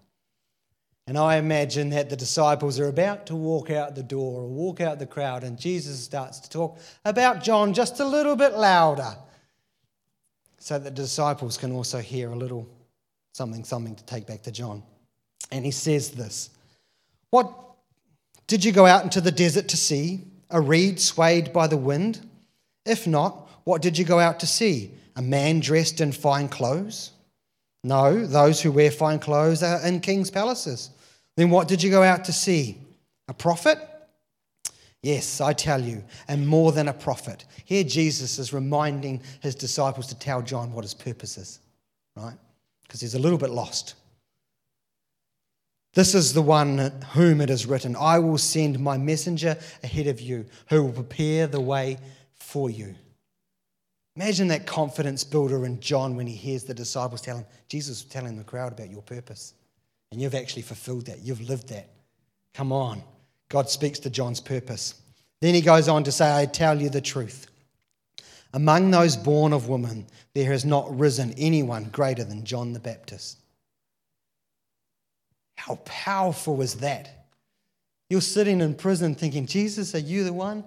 And 1.11 1.19
I 1.19 1.39
imagine 1.39 1.91
that 1.91 2.09
the 2.09 2.15
disciples 2.15 2.79
are 2.79 2.87
about 2.87 3.27
to 3.27 3.35
walk 3.35 3.69
out 3.69 3.97
the 3.97 4.03
door 4.05 4.43
or 4.43 4.47
walk 4.47 4.81
out 4.81 5.01
the 5.01 5.07
crowd, 5.07 5.43
and 5.43 5.59
Jesus 5.59 5.99
starts 5.99 6.39
to 6.39 6.49
talk 6.49 6.79
about 7.05 7.43
John 7.43 7.75
just 7.75 7.99
a 7.99 8.05
little 8.05 8.37
bit 8.37 8.53
louder 8.53 9.17
so 10.61 10.79
that 10.79 10.85
the 10.95 11.03
disciples 11.03 11.59
can 11.59 11.73
also 11.73 11.99
hear 11.99 12.31
a 12.31 12.37
little 12.37 12.69
something, 13.33 13.65
something 13.65 13.97
to 13.97 14.05
take 14.05 14.25
back 14.25 14.43
to 14.43 14.53
John. 14.53 14.85
And 15.51 15.65
he 15.65 15.73
says 15.73 16.13
this 16.13 16.51
What 17.31 17.53
did 18.47 18.65
you 18.65 18.71
go 18.71 18.87
out 18.87 19.03
into 19.03 19.21
the 19.21 19.33
desert 19.33 19.67
to 19.71 19.77
see? 19.77 20.21
A 20.49 20.61
reed 20.61 21.01
swayed 21.01 21.53
by 21.53 21.67
the 21.67 21.77
wind? 21.77 22.25
If 22.87 23.09
not, 23.09 23.51
what 23.65 23.83
did 23.83 23.99
you 23.99 24.05
go 24.05 24.21
out 24.21 24.39
to 24.39 24.47
see? 24.47 24.93
A 25.17 25.23
man 25.23 25.59
dressed 25.59 26.01
in 26.01 26.13
fine 26.13 26.49
clothes? 26.49 27.11
No, 27.83 28.25
those 28.25 28.63
who 28.63 28.71
wear 28.71 28.93
fine 28.93 29.19
clothes 29.19 29.65
are 29.65 29.85
in 29.85 29.99
king's 29.99 30.31
palaces. 30.31 30.91
Then 31.41 31.49
what 31.49 31.69
did 31.69 31.83
you 31.83 31.89
go 31.89 32.03
out 32.03 32.27
to 32.27 32.35
see? 32.35 32.77
A 33.27 33.33
prophet? 33.33 33.79
Yes, 35.03 35.41
I 35.41 35.55
tell 35.55 35.83
you, 35.83 36.05
and 36.29 36.47
more 36.47 36.71
than 36.71 36.87
a 36.87 36.93
prophet. 36.93 37.47
Here 37.65 37.83
Jesus 37.83 38.39
is 38.39 38.53
reminding 38.53 39.23
his 39.41 39.55
disciples 39.55 40.09
to 40.09 40.19
tell 40.19 40.43
John 40.43 40.75
what 40.75 40.85
his 40.85 40.93
purpose 40.93 41.39
is, 41.39 41.61
right? 42.15 42.37
Because 42.83 43.01
he's 43.01 43.15
a 43.15 43.19
little 43.19 43.39
bit 43.39 43.49
lost. 43.49 43.95
This 45.95 46.15
is 46.15 46.35
the 46.35 46.43
one 46.43 46.77
whom 47.15 47.41
it 47.41 47.49
is 47.49 47.65
written 47.65 47.97
I 47.97 48.19
will 48.19 48.37
send 48.37 48.79
my 48.79 48.99
messenger 48.99 49.57
ahead 49.83 50.09
of 50.09 50.21
you, 50.21 50.45
who 50.69 50.83
will 50.83 50.93
prepare 50.93 51.47
the 51.47 51.59
way 51.59 51.97
for 52.35 52.69
you. 52.69 52.95
Imagine 54.15 54.49
that 54.49 54.67
confidence 54.67 55.25
builder 55.25 55.65
in 55.65 55.81
John 55.81 56.17
when 56.17 56.27
he 56.27 56.37
hears 56.37 56.65
the 56.65 56.75
disciples 56.75 57.23
tell 57.23 57.39
him, 57.39 57.47
Jesus 57.67 58.01
is 58.01 58.05
telling 58.05 58.37
the 58.37 58.45
crowd 58.45 58.73
about 58.73 58.91
your 58.91 59.01
purpose. 59.01 59.55
And 60.11 60.21
you've 60.21 60.35
actually 60.35 60.63
fulfilled 60.63 61.07
that. 61.07 61.21
You've 61.21 61.49
lived 61.49 61.69
that. 61.69 61.89
Come 62.55 62.73
on. 62.73 63.03
God 63.49 63.69
speaks 63.69 63.99
to 64.01 64.11
John's 64.11 64.41
purpose. 64.41 64.95
Then 65.41 65.55
he 65.55 65.61
goes 65.61 65.89
on 65.89 66.05
to 66.05 66.13
say, 66.13 66.37
I 66.37 66.47
tell 66.47 66.81
you 66.81 66.89
the 66.89 67.01
truth. 67.01 67.47
Among 68.53 68.91
those 68.91 69.17
born 69.17 69.53
of 69.53 69.69
woman, 69.69 70.07
there 70.35 70.51
has 70.51 70.65
not 70.65 70.99
risen 70.99 71.35
anyone 71.39 71.85
greater 71.85 72.25
than 72.25 72.45
John 72.45 72.73
the 72.73 72.81
Baptist. 72.81 73.39
How 75.57 75.77
powerful 75.85 76.57
was 76.57 76.77
that? 76.77 77.27
You're 78.09 78.21
sitting 78.21 78.61
in 78.61 78.75
prison 78.75 79.15
thinking, 79.15 79.47
Jesus, 79.47 79.95
are 79.95 79.99
you 79.99 80.25
the 80.25 80.33
one? 80.33 80.65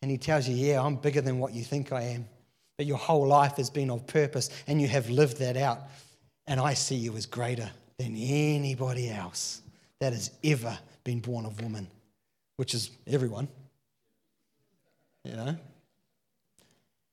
And 0.00 0.10
he 0.10 0.18
tells 0.18 0.48
you, 0.48 0.56
Yeah, 0.56 0.82
I'm 0.82 0.96
bigger 0.96 1.20
than 1.20 1.38
what 1.38 1.52
you 1.52 1.62
think 1.62 1.92
I 1.92 2.02
am. 2.02 2.26
But 2.76 2.86
your 2.86 2.98
whole 2.98 3.26
life 3.26 3.56
has 3.58 3.70
been 3.70 3.90
of 3.90 4.06
purpose 4.06 4.50
and 4.66 4.80
you 4.80 4.88
have 4.88 5.08
lived 5.08 5.38
that 5.38 5.56
out. 5.56 5.82
And 6.48 6.58
I 6.58 6.74
see 6.74 6.96
you 6.96 7.16
as 7.16 7.26
greater 7.26 7.70
than 8.02 8.16
anybody 8.16 9.08
else 9.10 9.62
that 10.00 10.12
has 10.12 10.32
ever 10.42 10.76
been 11.04 11.20
born 11.20 11.46
of 11.46 11.60
woman, 11.60 11.86
which 12.56 12.74
is 12.74 12.90
everyone. 13.06 13.46
You 15.24 15.36
know? 15.36 15.56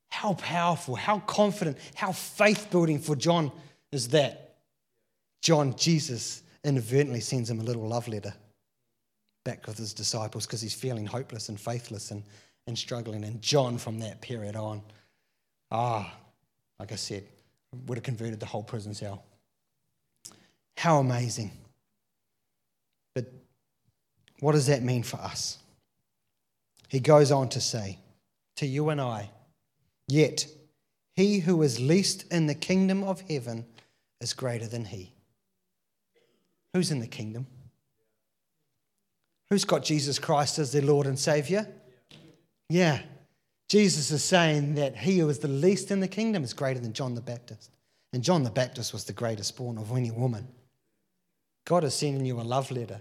How 0.10 0.34
powerful, 0.34 0.96
how 0.96 1.20
confident, 1.20 1.78
how 1.94 2.12
faith 2.12 2.72
building 2.72 3.00
for 3.00 3.16
John 3.16 3.52
is 3.92 4.10
that? 4.10 4.58
John, 5.42 5.76
Jesus, 5.76 6.42
inadvertently 6.64 7.22
sends 7.22 7.50
him 7.50 7.60
a 7.60 7.64
little 7.64 7.88
love 7.88 8.08
letter 8.08 8.34
back 9.46 9.66
with 9.68 9.78
his 9.78 9.94
disciples 9.94 10.46
because 10.46 10.62
he's 10.62 10.74
feeling 10.74 11.06
hopeless 11.06 11.50
and 11.50 11.60
faithless 11.60 12.10
and, 12.10 12.24
and 12.66 12.78
struggling. 12.78 13.24
And 13.24 13.42
John, 13.42 13.78
from 13.78 14.00
that 14.00 14.22
period 14.22 14.56
on, 14.56 14.82
ah, 15.72 16.12
like 16.80 16.92
I 16.92 16.96
said, 16.96 17.24
would 17.86 18.00
have 18.00 18.04
converted 18.04 18.40
the 18.40 18.48
whole 18.48 18.64
prison 18.64 18.96
cell. 18.96 19.24
How 20.80 21.00
amazing. 21.00 21.52
But 23.14 23.26
what 24.40 24.54
does 24.54 24.68
that 24.68 24.82
mean 24.82 25.04
for 25.04 25.18
us? 25.18 25.58
He 26.88 27.02
goes 27.02 27.34
on 27.34 27.50
to 27.50 27.60
say, 27.60 28.00
to 28.56 28.66
you 28.66 28.88
and 28.88 29.02
I, 29.02 29.30
yet 30.08 30.48
he 31.18 31.40
who 31.40 31.62
is 31.64 31.82
least 31.82 32.32
in 32.32 32.48
the 32.48 32.56
kingdom 32.56 33.04
of 33.04 33.20
heaven 33.30 33.66
is 34.22 34.32
greater 34.32 34.68
than 34.68 34.86
he. 34.86 35.12
Who's 36.74 36.92
in 36.92 37.02
the 37.02 37.08
kingdom? 37.08 37.46
Who's 39.50 39.66
got 39.66 39.84
Jesus 39.84 40.18
Christ 40.18 40.60
as 40.60 40.72
their 40.72 40.82
Lord 40.82 41.08
and 41.08 41.20
Savior? 41.20 41.68
Yeah. 42.70 43.02
Jesus 43.68 44.12
is 44.12 44.24
saying 44.24 44.76
that 44.76 44.96
he 44.96 45.20
who 45.20 45.28
is 45.28 45.40
the 45.40 45.50
least 45.50 45.92
in 45.92 46.00
the 46.00 46.08
kingdom 46.08 46.46
is 46.46 46.54
greater 46.54 46.80
than 46.80 46.94
John 46.94 47.16
the 47.16 47.22
Baptist. 47.22 47.76
And 48.14 48.24
John 48.24 48.44
the 48.44 48.50
Baptist 48.50 48.94
was 48.94 49.04
the 49.04 49.12
greatest 49.12 49.58
born 49.58 49.78
of 49.78 49.92
any 49.92 50.12
woman. 50.12 50.48
God 51.70 51.84
is 51.84 51.94
sending 51.94 52.26
you 52.26 52.40
a 52.40 52.42
love 52.42 52.72
letter. 52.72 53.00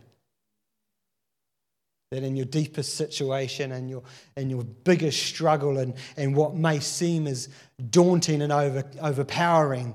That 2.11 2.23
in 2.23 2.37
your 2.37 2.45
deepest 2.45 2.97
situation 2.97 3.73
and 3.73 3.89
your, 3.89 4.03
and 4.37 4.51
your 4.51 4.63
biggest 4.63 5.23
struggle 5.25 5.79
and, 5.79 5.95
and 6.19 6.37
what 6.37 6.55
may 6.55 6.79
seem 6.79 7.27
as 7.27 7.49
daunting 7.91 8.43
and 8.43 8.53
over, 8.53 8.85
overpowering, 9.01 9.95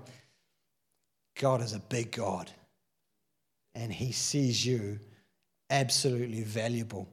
God 1.39 1.61
is 1.61 1.73
a 1.73 1.79
big 1.79 2.11
God 2.13 2.49
and 3.75 3.93
he 3.93 4.11
sees 4.11 4.65
you 4.65 4.99
absolutely 5.69 6.41
valuable. 6.41 7.07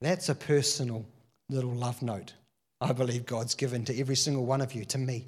That's 0.00 0.28
a 0.28 0.34
personal 0.34 1.04
little 1.48 1.72
love 1.72 2.02
note 2.02 2.34
I 2.80 2.92
believe 2.92 3.26
God's 3.26 3.56
given 3.56 3.84
to 3.86 3.98
every 3.98 4.14
single 4.14 4.46
one 4.46 4.60
of 4.60 4.72
you, 4.72 4.84
to 4.84 4.98
me. 4.98 5.26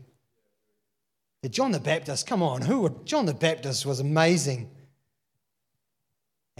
John 1.49 1.73
the 1.73 1.81
Baptist, 1.81 2.29
come 2.29 2.41
on, 2.41 2.63
who 2.63 2.83
would, 2.83 3.05
John 3.05 3.27
the 3.27 3.35
Baptist 3.35 3.85
was 3.85 3.99
amazing. 3.99 4.71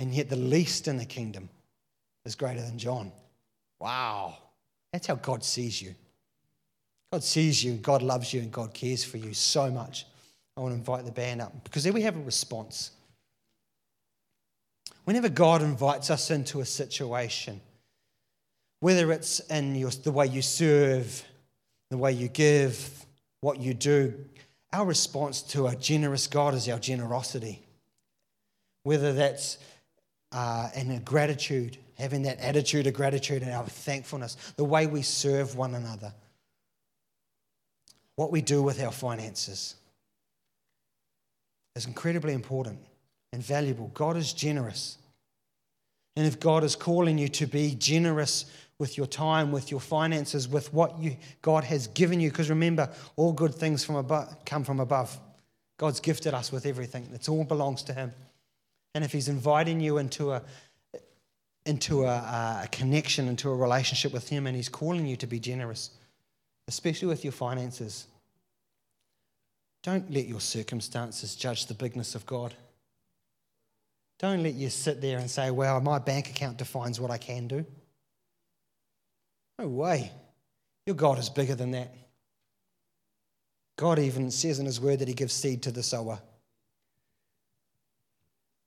And 0.01 0.15
yet 0.15 0.31
the 0.31 0.37
least 0.37 0.89
in 0.89 0.97
the 0.97 1.05
kingdom 1.05 1.51
is 2.25 2.35
greater 2.35 2.63
than 2.63 2.79
John. 2.79 3.13
Wow. 3.79 4.39
That's 4.93 5.07
how 5.07 5.17
God 5.17 5.45
sees 5.45 5.81
you. 5.81 5.95
God 7.13 7.23
sees 7.23 7.63
you, 7.63 7.75
God 7.75 8.01
loves 8.01 8.33
you, 8.33 8.41
and 8.41 8.51
God 8.51 8.73
cares 8.73 9.05
for 9.05 9.19
you 9.19 9.35
so 9.35 9.71
much. 9.71 10.07
I 10.57 10.63
want 10.63 10.73
to 10.73 10.79
invite 10.79 11.05
the 11.05 11.13
band 11.13 11.43
up 11.43 11.53
because 11.65 11.85
then 11.85 11.93
we 11.93 12.03
have 12.03 12.17
a 12.17 12.23
response. 12.23 12.93
Whenever 15.05 15.29
God 15.29 15.61
invites 15.61 16.09
us 16.09 16.31
into 16.31 16.61
a 16.61 16.65
situation, 16.65 17.61
whether 18.81 19.13
it's 19.13 19.41
in 19.41 19.75
your, 19.75 19.91
the 19.91 20.13
way 20.13 20.27
you 20.27 20.41
serve, 20.41 21.23
the 21.91 21.99
way 21.99 22.13
you 22.13 22.29
give, 22.29 23.05
what 23.43 23.61
you 23.61 23.75
do, 23.75 24.15
our 24.73 24.87
response 24.87 25.43
to 25.43 25.67
a 25.67 25.77
generous 25.77 26.27
God 26.27 26.55
is 26.55 26.69
our 26.71 26.79
generosity. 26.79 27.61
Whether 28.85 29.13
that's 29.13 29.59
uh, 30.33 30.69
in 30.75 30.91
a 30.91 31.01
gratitude, 31.01 31.79
having 31.99 32.23
that 32.23 32.39
attitude 32.39 32.87
of 32.87 32.95
gratitude 32.95 33.43
and 33.43 33.51
our 33.51 33.67
thankfulness, 33.67 34.37
the 34.57 34.65
way 34.65 34.87
we 34.87 35.03
serve 35.03 35.57
one 35.57 35.75
another, 35.75 36.13
what 38.17 38.31
we 38.31 38.41
do 38.41 38.63
with 38.63 38.83
our 38.83 38.93
finances 38.93 39.77
is 41.77 41.87
incredibly 41.87 42.35
important 42.35 42.79
and 43.33 43.43
valuable. 43.43 43.91
God 43.95 44.17
is 44.17 44.33
generous. 44.33 44.99
And 46.17 46.27
if 46.27 46.41
God 46.41 46.65
is 46.65 46.77
calling 46.77 47.17
you 47.19 47.29
to 47.29 47.47
be 47.47 47.75
generous 47.75 48.45
with 48.79 48.97
your 48.97 49.07
time, 49.07 49.53
with 49.53 49.71
your 49.71 49.81
finances, 49.81 50.49
with 50.49 50.73
what 50.75 50.99
you, 50.99 51.17
God 51.43 51.65
has 51.65 51.87
given 51.89 52.19
you, 52.19 52.31
because 52.31 52.51
remember, 52.51 52.91
all 53.17 53.33
good 53.33 53.55
things 53.55 53.85
from 53.85 53.97
above, 53.97 54.45
come 54.45 54.65
from 54.65 54.81
above. 54.81 55.19
God's 55.79 56.01
gifted 56.01 56.35
us 56.35 56.51
with 56.51 56.67
everything. 56.67 57.09
It 57.15 57.29
all 57.29 57.45
belongs 57.45 57.83
to 57.85 57.93
Him. 57.93 58.13
And 58.95 59.05
if 59.05 59.13
He's 59.13 59.29
inviting 59.29 59.81
you 59.81 59.99
into 59.99 60.33
a 60.33 60.43
into 61.67 62.05
a, 62.05 62.17
uh, 62.17 62.61
a 62.65 62.69
connection, 62.69 63.29
into 63.29 63.51
a 63.51 63.55
relationship 63.55 64.13
with 64.13 64.29
Him, 64.29 64.47
and 64.47 64.57
He's 64.57 64.69
calling 64.69 65.07
you 65.07 65.17
to 65.17 65.27
be 65.27 65.39
generous, 65.39 65.91
especially 66.69 67.09
with 67.09 67.23
your 67.25 67.33
finances, 67.33 68.07
don't 69.83 70.11
let 70.11 70.27
your 70.27 70.41
circumstances 70.41 71.35
judge 71.35 71.67
the 71.67 71.75
bigness 71.75 72.15
of 72.15 72.27
God. 72.27 72.55
Don't 74.19 74.43
let 74.43 74.55
you 74.55 74.69
sit 74.69 75.01
there 75.01 75.19
and 75.19 75.31
say, 75.31 75.51
well, 75.51 75.81
my 75.81 75.99
bank 75.99 76.29
account 76.29 76.59
defines 76.59 77.01
what 77.01 77.11
I 77.11 77.17
can 77.17 77.49
do. 77.49 77.65
No 79.59 79.69
way. 79.69 80.13
Your 80.87 80.97
God 80.97 81.19
is 81.19 81.31
bigger 81.31 81.55
than 81.55 81.71
that. 81.71 81.95
God 83.77 83.99
even 83.99 84.31
says 84.31 84.59
in 84.59 84.67
His 84.67 84.81
word 84.81 84.99
that 84.99 85.09
He 85.09 85.15
gives 85.15 85.33
seed 85.33 85.63
to 85.63 85.71
the 85.71 85.83
sower. 85.83 86.21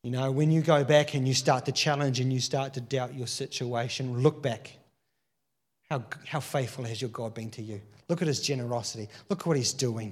You 0.04 0.12
know, 0.12 0.32
when 0.32 0.52
you 0.52 0.62
go 0.62 0.84
back 0.84 1.14
and 1.14 1.26
you 1.26 1.34
start 1.34 1.66
to 1.66 1.72
challenge 1.72 2.20
and 2.20 2.32
you 2.32 2.42
start 2.42 2.74
to 2.74 2.82
doubt 2.82 3.16
your 3.16 3.28
situation, 3.28 4.22
look 4.22 4.44
back. 4.44 4.78
How, 5.90 6.04
how 6.28 6.42
faithful 6.42 6.84
has 6.84 7.02
your 7.02 7.10
God 7.10 7.34
been 7.34 7.50
to 7.52 7.62
you? 7.62 7.82
Look 8.10 8.22
at 8.22 8.28
His 8.28 8.42
generosity. 8.42 9.08
Look 9.30 9.42
at 9.42 9.48
what 9.48 9.56
He's 9.56 9.72
doing. 9.72 10.12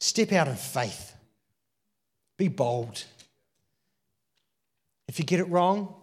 Step 0.00 0.32
out 0.32 0.48
in 0.48 0.56
faith. 0.56 1.14
Be 2.36 2.48
bold. 2.48 3.04
If 5.08 5.18
you 5.18 5.24
get 5.24 5.40
it 5.40 5.48
wrong, 5.48 5.94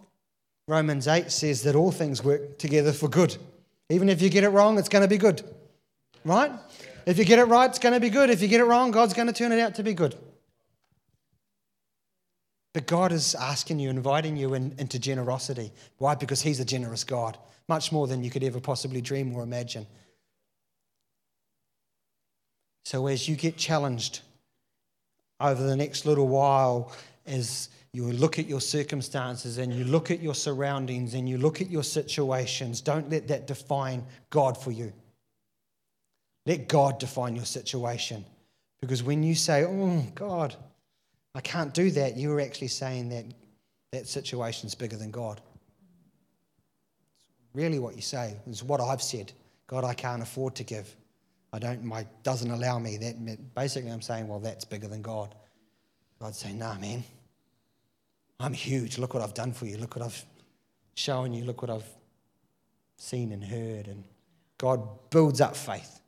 Romans 0.66 1.06
8 1.06 1.30
says 1.30 1.62
that 1.62 1.76
all 1.76 1.92
things 1.92 2.24
work 2.24 2.58
together 2.58 2.92
for 2.92 3.08
good. 3.08 3.36
Even 3.90 4.08
if 4.08 4.22
you 4.22 4.28
get 4.28 4.42
it 4.42 4.48
wrong, 4.48 4.76
it's 4.78 4.88
going 4.88 5.02
to 5.02 5.08
be 5.08 5.18
good. 5.18 5.42
Right? 6.24 6.50
If 7.06 7.18
you 7.18 7.24
get 7.24 7.38
it 7.38 7.44
right, 7.44 7.68
it's 7.68 7.78
going 7.78 7.92
to 7.92 8.00
be 8.00 8.10
good. 8.10 8.30
If 8.30 8.42
you 8.42 8.48
get 8.48 8.60
it 8.60 8.64
wrong, 8.64 8.90
God's 8.90 9.14
going 9.14 9.28
to 9.28 9.32
turn 9.32 9.52
it 9.52 9.60
out 9.60 9.76
to 9.76 9.84
be 9.84 9.94
good. 9.94 10.16
But 12.74 12.88
God 12.88 13.12
is 13.12 13.34
asking 13.36 13.78
you, 13.78 13.88
inviting 13.88 14.36
you 14.36 14.54
in, 14.54 14.74
into 14.78 14.98
generosity. 14.98 15.72
Why? 15.98 16.16
Because 16.16 16.42
He's 16.42 16.60
a 16.60 16.64
generous 16.64 17.04
God, 17.04 17.38
much 17.68 17.92
more 17.92 18.06
than 18.06 18.22
you 18.22 18.30
could 18.30 18.44
ever 18.44 18.60
possibly 18.60 19.00
dream 19.00 19.34
or 19.34 19.42
imagine. 19.42 19.86
So 22.84 23.06
as 23.06 23.28
you 23.28 23.36
get 23.36 23.56
challenged 23.56 24.20
over 25.40 25.62
the 25.62 25.76
next 25.76 26.04
little 26.04 26.28
while, 26.28 26.92
as 27.26 27.70
you 27.92 28.10
look 28.12 28.40
at 28.40 28.46
your 28.46 28.60
circumstances 28.60 29.58
and 29.58 29.72
you 29.72 29.84
look 29.84 30.10
at 30.10 30.20
your 30.20 30.34
surroundings 30.34 31.14
and 31.14 31.28
you 31.28 31.38
look 31.38 31.60
at 31.60 31.70
your 31.70 31.84
situations, 31.84 32.80
don't 32.80 33.08
let 33.08 33.28
that 33.28 33.46
define 33.46 34.04
God 34.30 34.58
for 34.58 34.72
you. 34.72 34.92
Let 36.44 36.68
God 36.68 36.98
define 36.98 37.36
your 37.36 37.44
situation. 37.44 38.24
Because 38.80 39.04
when 39.04 39.22
you 39.22 39.36
say, 39.36 39.64
Oh, 39.64 40.04
God, 40.14 40.56
I 41.34 41.40
can't 41.40 41.74
do 41.74 41.90
that, 41.92 42.16
you're 42.16 42.40
actually 42.40 42.68
saying 42.68 43.08
that 43.08 43.24
that 43.92 44.06
situation's 44.06 44.74
bigger 44.74 44.96
than 44.96 45.10
God. 45.10 45.40
It's 47.18 47.54
really, 47.54 47.78
what 47.78 47.96
you 47.96 48.02
say 48.02 48.36
is 48.46 48.62
what 48.62 48.80
I've 48.80 49.02
said. 49.02 49.32
God, 49.66 49.84
I 49.84 49.94
can't 49.94 50.22
afford 50.22 50.54
to 50.56 50.64
give. 50.64 50.94
I 51.52 51.58
don't, 51.58 51.84
my 51.84 52.06
doesn't 52.22 52.50
allow 52.50 52.78
me. 52.78 52.96
That 52.98 53.54
basically, 53.54 53.90
I'm 53.90 54.02
saying, 54.02 54.28
well, 54.28 54.40
that's 54.40 54.64
bigger 54.64 54.88
than 54.88 55.02
God. 55.02 55.34
God's 56.20 56.38
saying, 56.38 56.58
nah, 56.58 56.76
man, 56.78 57.04
I'm 58.40 58.52
huge. 58.52 58.98
Look 58.98 59.14
what 59.14 59.22
I've 59.22 59.34
done 59.34 59.52
for 59.52 59.66
you. 59.66 59.78
Look 59.78 59.96
what 59.96 60.04
I've 60.04 60.24
shown 60.94 61.32
you. 61.32 61.44
Look 61.44 61.62
what 61.62 61.70
I've 61.70 61.88
seen 62.96 63.32
and 63.32 63.42
heard. 63.42 63.88
And 63.88 64.04
God 64.58 65.10
builds 65.10 65.40
up 65.40 65.56
faith. 65.56 66.00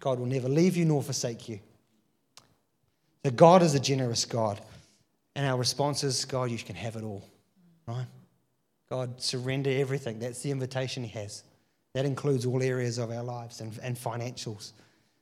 God 0.00 0.18
will 0.18 0.26
never 0.26 0.48
leave 0.48 0.76
you 0.76 0.84
nor 0.84 1.02
forsake 1.02 1.48
you. 1.48 1.60
That 3.22 3.36
God 3.36 3.62
is 3.62 3.74
a 3.74 3.80
generous 3.80 4.24
God. 4.24 4.60
And 5.34 5.46
our 5.46 5.56
response 5.56 6.04
is, 6.04 6.24
God, 6.24 6.50
you 6.50 6.58
can 6.58 6.76
have 6.76 6.96
it 6.96 7.04
all. 7.04 7.24
Right? 7.86 8.06
God, 8.90 9.20
surrender 9.20 9.70
everything. 9.70 10.18
That's 10.18 10.42
the 10.42 10.50
invitation 10.50 11.04
He 11.04 11.10
has. 11.18 11.44
That 11.94 12.04
includes 12.04 12.46
all 12.46 12.62
areas 12.62 12.98
of 12.98 13.10
our 13.10 13.22
lives 13.22 13.60
and, 13.60 13.78
and 13.82 13.96
financials, 13.96 14.72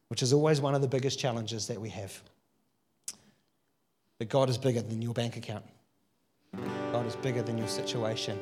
which 0.08 0.22
is 0.22 0.32
always 0.32 0.60
one 0.60 0.74
of 0.74 0.82
the 0.82 0.88
biggest 0.88 1.18
challenges 1.18 1.66
that 1.66 1.80
we 1.80 1.88
have. 1.90 2.20
But 4.18 4.28
God 4.28 4.48
is 4.48 4.56
bigger 4.56 4.82
than 4.82 5.02
your 5.02 5.14
bank 5.14 5.36
account, 5.36 5.64
God 6.92 7.06
is 7.06 7.16
bigger 7.16 7.42
than 7.42 7.58
your 7.58 7.68
situation. 7.68 8.38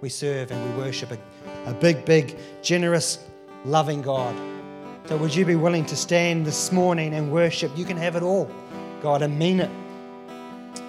We 0.00 0.08
serve 0.10 0.50
and 0.50 0.76
we 0.76 0.82
worship 0.82 1.12
a, 1.12 1.18
a 1.70 1.72
big, 1.72 2.04
big, 2.04 2.36
generous, 2.62 3.24
loving 3.64 4.02
God. 4.02 4.36
So, 5.06 5.16
would 5.16 5.34
you 5.34 5.46
be 5.46 5.54
willing 5.54 5.86
to 5.86 5.96
stand 5.96 6.44
this 6.46 6.72
morning 6.72 7.14
and 7.14 7.32
worship? 7.32 7.70
You 7.76 7.84
can 7.84 7.96
have 7.96 8.16
it 8.16 8.22
all, 8.22 8.50
God, 9.04 9.20
and 9.20 9.38
mean 9.38 9.60
it. 9.60 9.70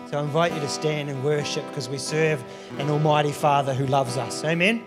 So, 0.10 0.17
I 0.17 0.21
invite 0.21 0.54
you 0.54 0.62
to 0.62 0.69
stand 0.69 1.10
and 1.10 1.21
worship 1.21 1.67
because 1.67 1.89
we 1.89 1.97
serve 1.97 2.41
an 2.80 2.89
Almighty 2.89 3.34
Father 3.34 3.73
who 3.73 3.86
loves 3.88 4.15
us. 4.15 4.41
Amen. 4.45 4.86